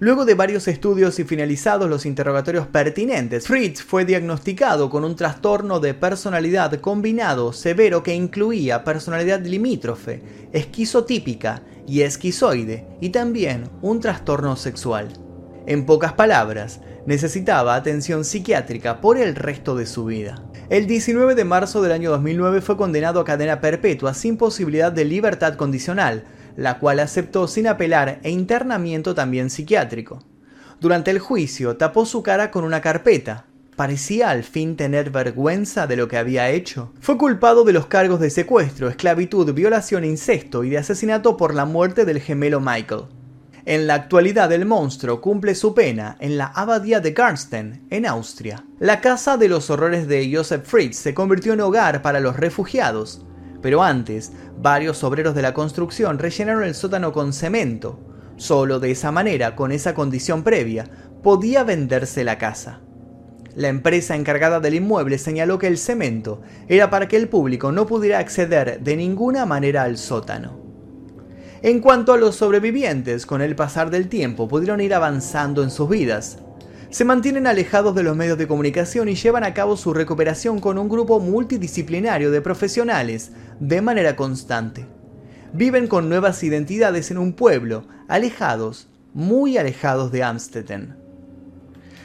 Luego 0.02 0.24
de 0.24 0.32
varios 0.32 0.66
estudios 0.66 1.18
y 1.18 1.24
finalizados 1.24 1.86
los 1.90 2.06
interrogatorios 2.06 2.66
pertinentes, 2.66 3.46
Fritz 3.46 3.82
fue 3.82 4.06
diagnosticado 4.06 4.88
con 4.88 5.04
un 5.04 5.14
trastorno 5.14 5.78
de 5.78 5.92
personalidad 5.92 6.72
combinado 6.80 7.52
severo 7.52 8.02
que 8.02 8.14
incluía 8.14 8.82
personalidad 8.82 9.44
limítrofe, 9.44 10.22
esquizotípica 10.54 11.60
y 11.86 12.00
esquizoide, 12.00 12.86
y 13.02 13.10
también 13.10 13.64
un 13.82 14.00
trastorno 14.00 14.56
sexual. 14.56 15.08
En 15.66 15.84
pocas 15.84 16.14
palabras, 16.14 16.80
necesitaba 17.04 17.74
atención 17.74 18.24
psiquiátrica 18.24 19.02
por 19.02 19.18
el 19.18 19.34
resto 19.34 19.76
de 19.76 19.84
su 19.84 20.06
vida. 20.06 20.42
El 20.70 20.86
19 20.86 21.34
de 21.34 21.44
marzo 21.44 21.82
del 21.82 21.92
año 21.92 22.10
2009 22.10 22.62
fue 22.62 22.78
condenado 22.78 23.20
a 23.20 23.26
cadena 23.26 23.60
perpetua 23.60 24.14
sin 24.14 24.38
posibilidad 24.38 24.92
de 24.92 25.04
libertad 25.04 25.56
condicional, 25.56 26.24
la 26.60 26.78
cual 26.78 27.00
aceptó 27.00 27.48
sin 27.48 27.66
apelar 27.66 28.20
e 28.22 28.28
internamiento 28.28 29.14
también 29.14 29.48
psiquiátrico. 29.48 30.18
Durante 30.78 31.10
el 31.10 31.18
juicio 31.18 31.78
tapó 31.78 32.04
su 32.04 32.22
cara 32.22 32.50
con 32.50 32.64
una 32.64 32.82
carpeta. 32.82 33.46
Parecía 33.76 34.28
al 34.28 34.44
fin 34.44 34.76
tener 34.76 35.08
vergüenza 35.08 35.86
de 35.86 35.96
lo 35.96 36.06
que 36.06 36.18
había 36.18 36.50
hecho. 36.50 36.92
Fue 37.00 37.16
culpado 37.16 37.64
de 37.64 37.72
los 37.72 37.86
cargos 37.86 38.20
de 38.20 38.28
secuestro, 38.28 38.90
esclavitud, 38.90 39.50
violación, 39.54 40.04
incesto 40.04 40.62
y 40.62 40.68
de 40.68 40.76
asesinato 40.76 41.38
por 41.38 41.54
la 41.54 41.64
muerte 41.64 42.04
del 42.04 42.20
gemelo 42.20 42.60
Michael. 42.60 43.04
En 43.64 43.86
la 43.86 43.94
actualidad 43.94 44.52
el 44.52 44.66
monstruo 44.66 45.22
cumple 45.22 45.54
su 45.54 45.72
pena 45.72 46.18
en 46.20 46.36
la 46.36 46.48
abadía 46.48 47.00
de 47.00 47.12
Garsten, 47.12 47.86
en 47.88 48.04
Austria. 48.04 48.66
La 48.78 49.00
casa 49.00 49.38
de 49.38 49.48
los 49.48 49.70
horrores 49.70 50.06
de 50.08 50.30
Joseph 50.30 50.66
Fritz 50.66 50.98
se 50.98 51.14
convirtió 51.14 51.54
en 51.54 51.62
hogar 51.62 52.02
para 52.02 52.20
los 52.20 52.36
refugiados, 52.36 53.24
pero 53.62 53.82
antes, 53.82 54.32
varios 54.60 55.02
obreros 55.04 55.34
de 55.34 55.42
la 55.42 55.54
construcción 55.54 56.18
rellenaron 56.18 56.64
el 56.64 56.74
sótano 56.74 57.12
con 57.12 57.32
cemento. 57.32 57.98
Solo 58.36 58.80
de 58.80 58.90
esa 58.90 59.12
manera, 59.12 59.54
con 59.54 59.72
esa 59.72 59.94
condición 59.94 60.42
previa, 60.42 60.84
podía 61.22 61.64
venderse 61.64 62.24
la 62.24 62.38
casa. 62.38 62.80
La 63.54 63.68
empresa 63.68 64.14
encargada 64.14 64.60
del 64.60 64.74
inmueble 64.74 65.18
señaló 65.18 65.58
que 65.58 65.66
el 65.66 65.76
cemento 65.76 66.40
era 66.68 66.88
para 66.88 67.08
que 67.08 67.16
el 67.16 67.28
público 67.28 67.72
no 67.72 67.86
pudiera 67.86 68.18
acceder 68.18 68.80
de 68.80 68.96
ninguna 68.96 69.44
manera 69.44 69.82
al 69.82 69.98
sótano. 69.98 70.60
En 71.62 71.80
cuanto 71.80 72.14
a 72.14 72.16
los 72.16 72.36
sobrevivientes, 72.36 73.26
con 73.26 73.42
el 73.42 73.56
pasar 73.56 73.90
del 73.90 74.08
tiempo 74.08 74.48
pudieron 74.48 74.80
ir 74.80 74.94
avanzando 74.94 75.62
en 75.62 75.70
sus 75.70 75.90
vidas. 75.90 76.38
Se 76.90 77.04
mantienen 77.04 77.46
alejados 77.46 77.94
de 77.94 78.02
los 78.02 78.16
medios 78.16 78.36
de 78.36 78.48
comunicación 78.48 79.08
y 79.08 79.14
llevan 79.14 79.44
a 79.44 79.54
cabo 79.54 79.76
su 79.76 79.94
recuperación 79.94 80.58
con 80.58 80.76
un 80.76 80.88
grupo 80.88 81.20
multidisciplinario 81.20 82.32
de 82.32 82.40
profesionales 82.40 83.30
de 83.60 83.80
manera 83.80 84.16
constante. 84.16 84.86
Viven 85.52 85.86
con 85.86 86.08
nuevas 86.08 86.42
identidades 86.42 87.12
en 87.12 87.18
un 87.18 87.34
pueblo, 87.34 87.84
alejados, 88.08 88.88
muy 89.14 89.56
alejados 89.56 90.10
de 90.10 90.24
Amstetten. 90.24 90.96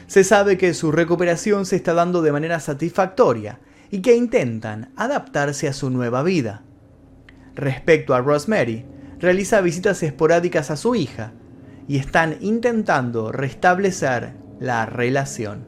Se 0.06 0.22
sabe 0.22 0.56
que 0.56 0.72
su 0.72 0.92
recuperación 0.92 1.66
se 1.66 1.74
está 1.74 1.92
dando 1.92 2.22
de 2.22 2.30
manera 2.30 2.60
satisfactoria 2.60 3.58
y 3.90 4.02
que 4.02 4.14
intentan 4.14 4.92
adaptarse 4.94 5.66
a 5.66 5.72
su 5.72 5.90
nueva 5.90 6.22
vida. 6.22 6.62
Respecto 7.56 8.14
a 8.14 8.20
Rosemary, 8.20 8.84
realiza 9.18 9.60
visitas 9.60 10.04
esporádicas 10.04 10.70
a 10.70 10.76
su 10.76 10.94
hija 10.94 11.32
y 11.88 11.98
están 11.98 12.36
intentando 12.40 13.32
restablecer 13.32 14.45
la 14.60 14.86
relación. 14.86 15.66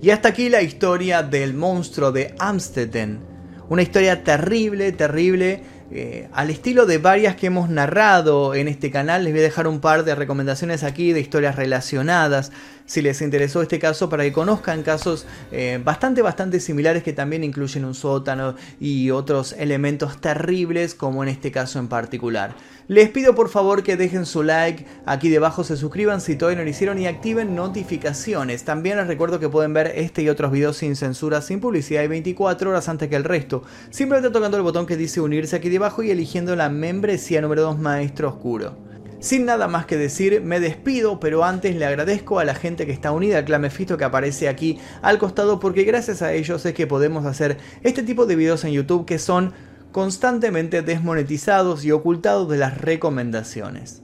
Y 0.00 0.10
hasta 0.10 0.28
aquí 0.28 0.48
la 0.48 0.62
historia 0.62 1.22
del 1.22 1.54
monstruo 1.54 2.12
de 2.12 2.34
Amstetten. 2.38 3.20
Una 3.68 3.82
historia 3.82 4.22
terrible, 4.22 4.92
terrible, 4.92 5.62
eh, 5.90 6.28
al 6.32 6.50
estilo 6.50 6.86
de 6.86 6.98
varias 6.98 7.34
que 7.36 7.46
hemos 7.46 7.68
narrado 7.68 8.54
en 8.54 8.68
este 8.68 8.90
canal. 8.90 9.24
Les 9.24 9.32
voy 9.32 9.40
a 9.40 9.44
dejar 9.44 9.66
un 9.66 9.80
par 9.80 10.04
de 10.04 10.14
recomendaciones 10.14 10.84
aquí 10.84 11.12
de 11.12 11.20
historias 11.20 11.56
relacionadas 11.56 12.52
si 12.88 13.02
les 13.02 13.20
interesó 13.20 13.60
este 13.60 13.78
caso, 13.78 14.08
para 14.08 14.24
que 14.24 14.32
conozcan 14.32 14.82
casos 14.82 15.26
eh, 15.52 15.78
bastante, 15.84 16.22
bastante 16.22 16.58
similares 16.58 17.02
que 17.02 17.12
también 17.12 17.44
incluyen 17.44 17.84
un 17.84 17.94
sótano 17.94 18.54
y 18.80 19.10
otros 19.10 19.52
elementos 19.52 20.22
terribles, 20.22 20.94
como 20.94 21.22
en 21.22 21.28
este 21.28 21.52
caso 21.52 21.78
en 21.78 21.88
particular. 21.88 22.56
Les 22.88 23.10
pido 23.10 23.34
por 23.34 23.50
favor 23.50 23.82
que 23.82 23.98
dejen 23.98 24.24
su 24.24 24.42
like, 24.42 24.86
aquí 25.04 25.28
debajo 25.28 25.64
se 25.64 25.76
suscriban 25.76 26.22
si 26.22 26.36
todavía 26.36 26.56
no 26.56 26.64
lo 26.64 26.70
hicieron 26.70 26.98
y 26.98 27.06
activen 27.06 27.54
notificaciones. 27.54 28.64
También 28.64 28.96
les 28.96 29.06
recuerdo 29.06 29.38
que 29.38 29.50
pueden 29.50 29.74
ver 29.74 29.92
este 29.94 30.22
y 30.22 30.30
otros 30.30 30.50
videos 30.50 30.78
sin 30.78 30.96
censura, 30.96 31.42
sin 31.42 31.60
publicidad 31.60 32.02
y 32.02 32.08
24 32.08 32.70
horas 32.70 32.88
antes 32.88 33.10
que 33.10 33.16
el 33.16 33.24
resto. 33.24 33.62
Simplemente 33.90 34.30
tocando 34.30 34.56
el 34.56 34.62
botón 34.62 34.86
que 34.86 34.96
dice 34.96 35.20
unirse 35.20 35.56
aquí 35.56 35.68
debajo 35.68 36.02
y 36.02 36.10
eligiendo 36.10 36.56
la 36.56 36.70
membresía 36.70 37.42
número 37.42 37.60
2 37.64 37.78
Maestro 37.78 38.30
Oscuro. 38.30 38.87
Sin 39.20 39.46
nada 39.46 39.66
más 39.66 39.84
que 39.84 39.96
decir, 39.96 40.42
me 40.42 40.60
despido, 40.60 41.18
pero 41.18 41.42
antes 41.44 41.74
le 41.74 41.84
agradezco 41.84 42.38
a 42.38 42.44
la 42.44 42.54
gente 42.54 42.86
que 42.86 42.92
está 42.92 43.10
unida 43.10 43.38
al 43.38 43.44
clan 43.44 43.62
Mephisto 43.62 43.96
que 43.96 44.04
aparece 44.04 44.48
aquí 44.48 44.78
al 45.02 45.18
costado, 45.18 45.58
porque 45.58 45.82
gracias 45.82 46.22
a 46.22 46.32
ellos 46.32 46.64
es 46.64 46.72
que 46.72 46.86
podemos 46.86 47.26
hacer 47.26 47.58
este 47.82 48.04
tipo 48.04 48.26
de 48.26 48.36
videos 48.36 48.64
en 48.64 48.72
YouTube 48.72 49.06
que 49.06 49.18
son 49.18 49.54
constantemente 49.90 50.82
desmonetizados 50.82 51.84
y 51.84 51.90
ocultados 51.90 52.48
de 52.48 52.58
las 52.58 52.78
recomendaciones. 52.78 54.02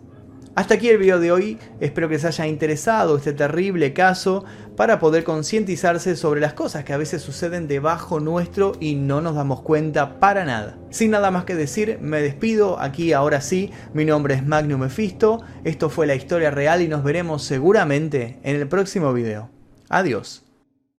Hasta 0.57 0.75
aquí 0.75 0.89
el 0.89 0.99
video 0.99 1.19
de 1.19 1.33
hoy, 1.33 1.59
espero 1.81 2.09
que 2.09 2.15
les 2.15 2.25
haya 2.25 2.47
interesado 2.47 3.17
este 3.17 3.33
terrible 3.33 3.93
caso 3.93 4.45
para 4.77 5.01
poder 5.01 5.25
concientizarse 5.25 6.15
sobre 6.15 6.41
las 6.41 6.53
cosas 6.53 6.85
que 6.85 6.93
a 6.93 6.97
veces 6.97 7.23
suceden 7.23 7.67
debajo 7.67 8.21
nuestro 8.21 8.73
y 8.79 8.95
no 8.95 9.21
nos 9.21 9.35
damos 9.35 9.63
cuenta 9.63 10.21
para 10.21 10.45
nada. 10.45 10.79
Sin 10.91 11.11
nada 11.11 11.33
más 11.33 11.45
que 11.45 11.57
decir, 11.57 11.99
me 12.01 12.23
despido 12.23 12.79
aquí 12.79 13.13
ahora 13.13 13.41
sí, 13.41 13.73
mi 13.95 14.05
nombre 14.05 14.35
es 14.35 14.47
Magnum 14.47 14.83
Mephisto, 14.83 15.43
esto 15.65 15.91
fue 15.91 16.07
la 16.07 16.15
historia 16.15 16.53
real 16.53 16.83
y 16.83 16.89
nos 16.89 17.03
veremos 17.03 17.43
seguramente 17.43 18.39
en 18.45 18.55
el 18.55 18.69
próximo 18.69 19.13
video. 19.13 19.51
Adiós. 19.89 20.44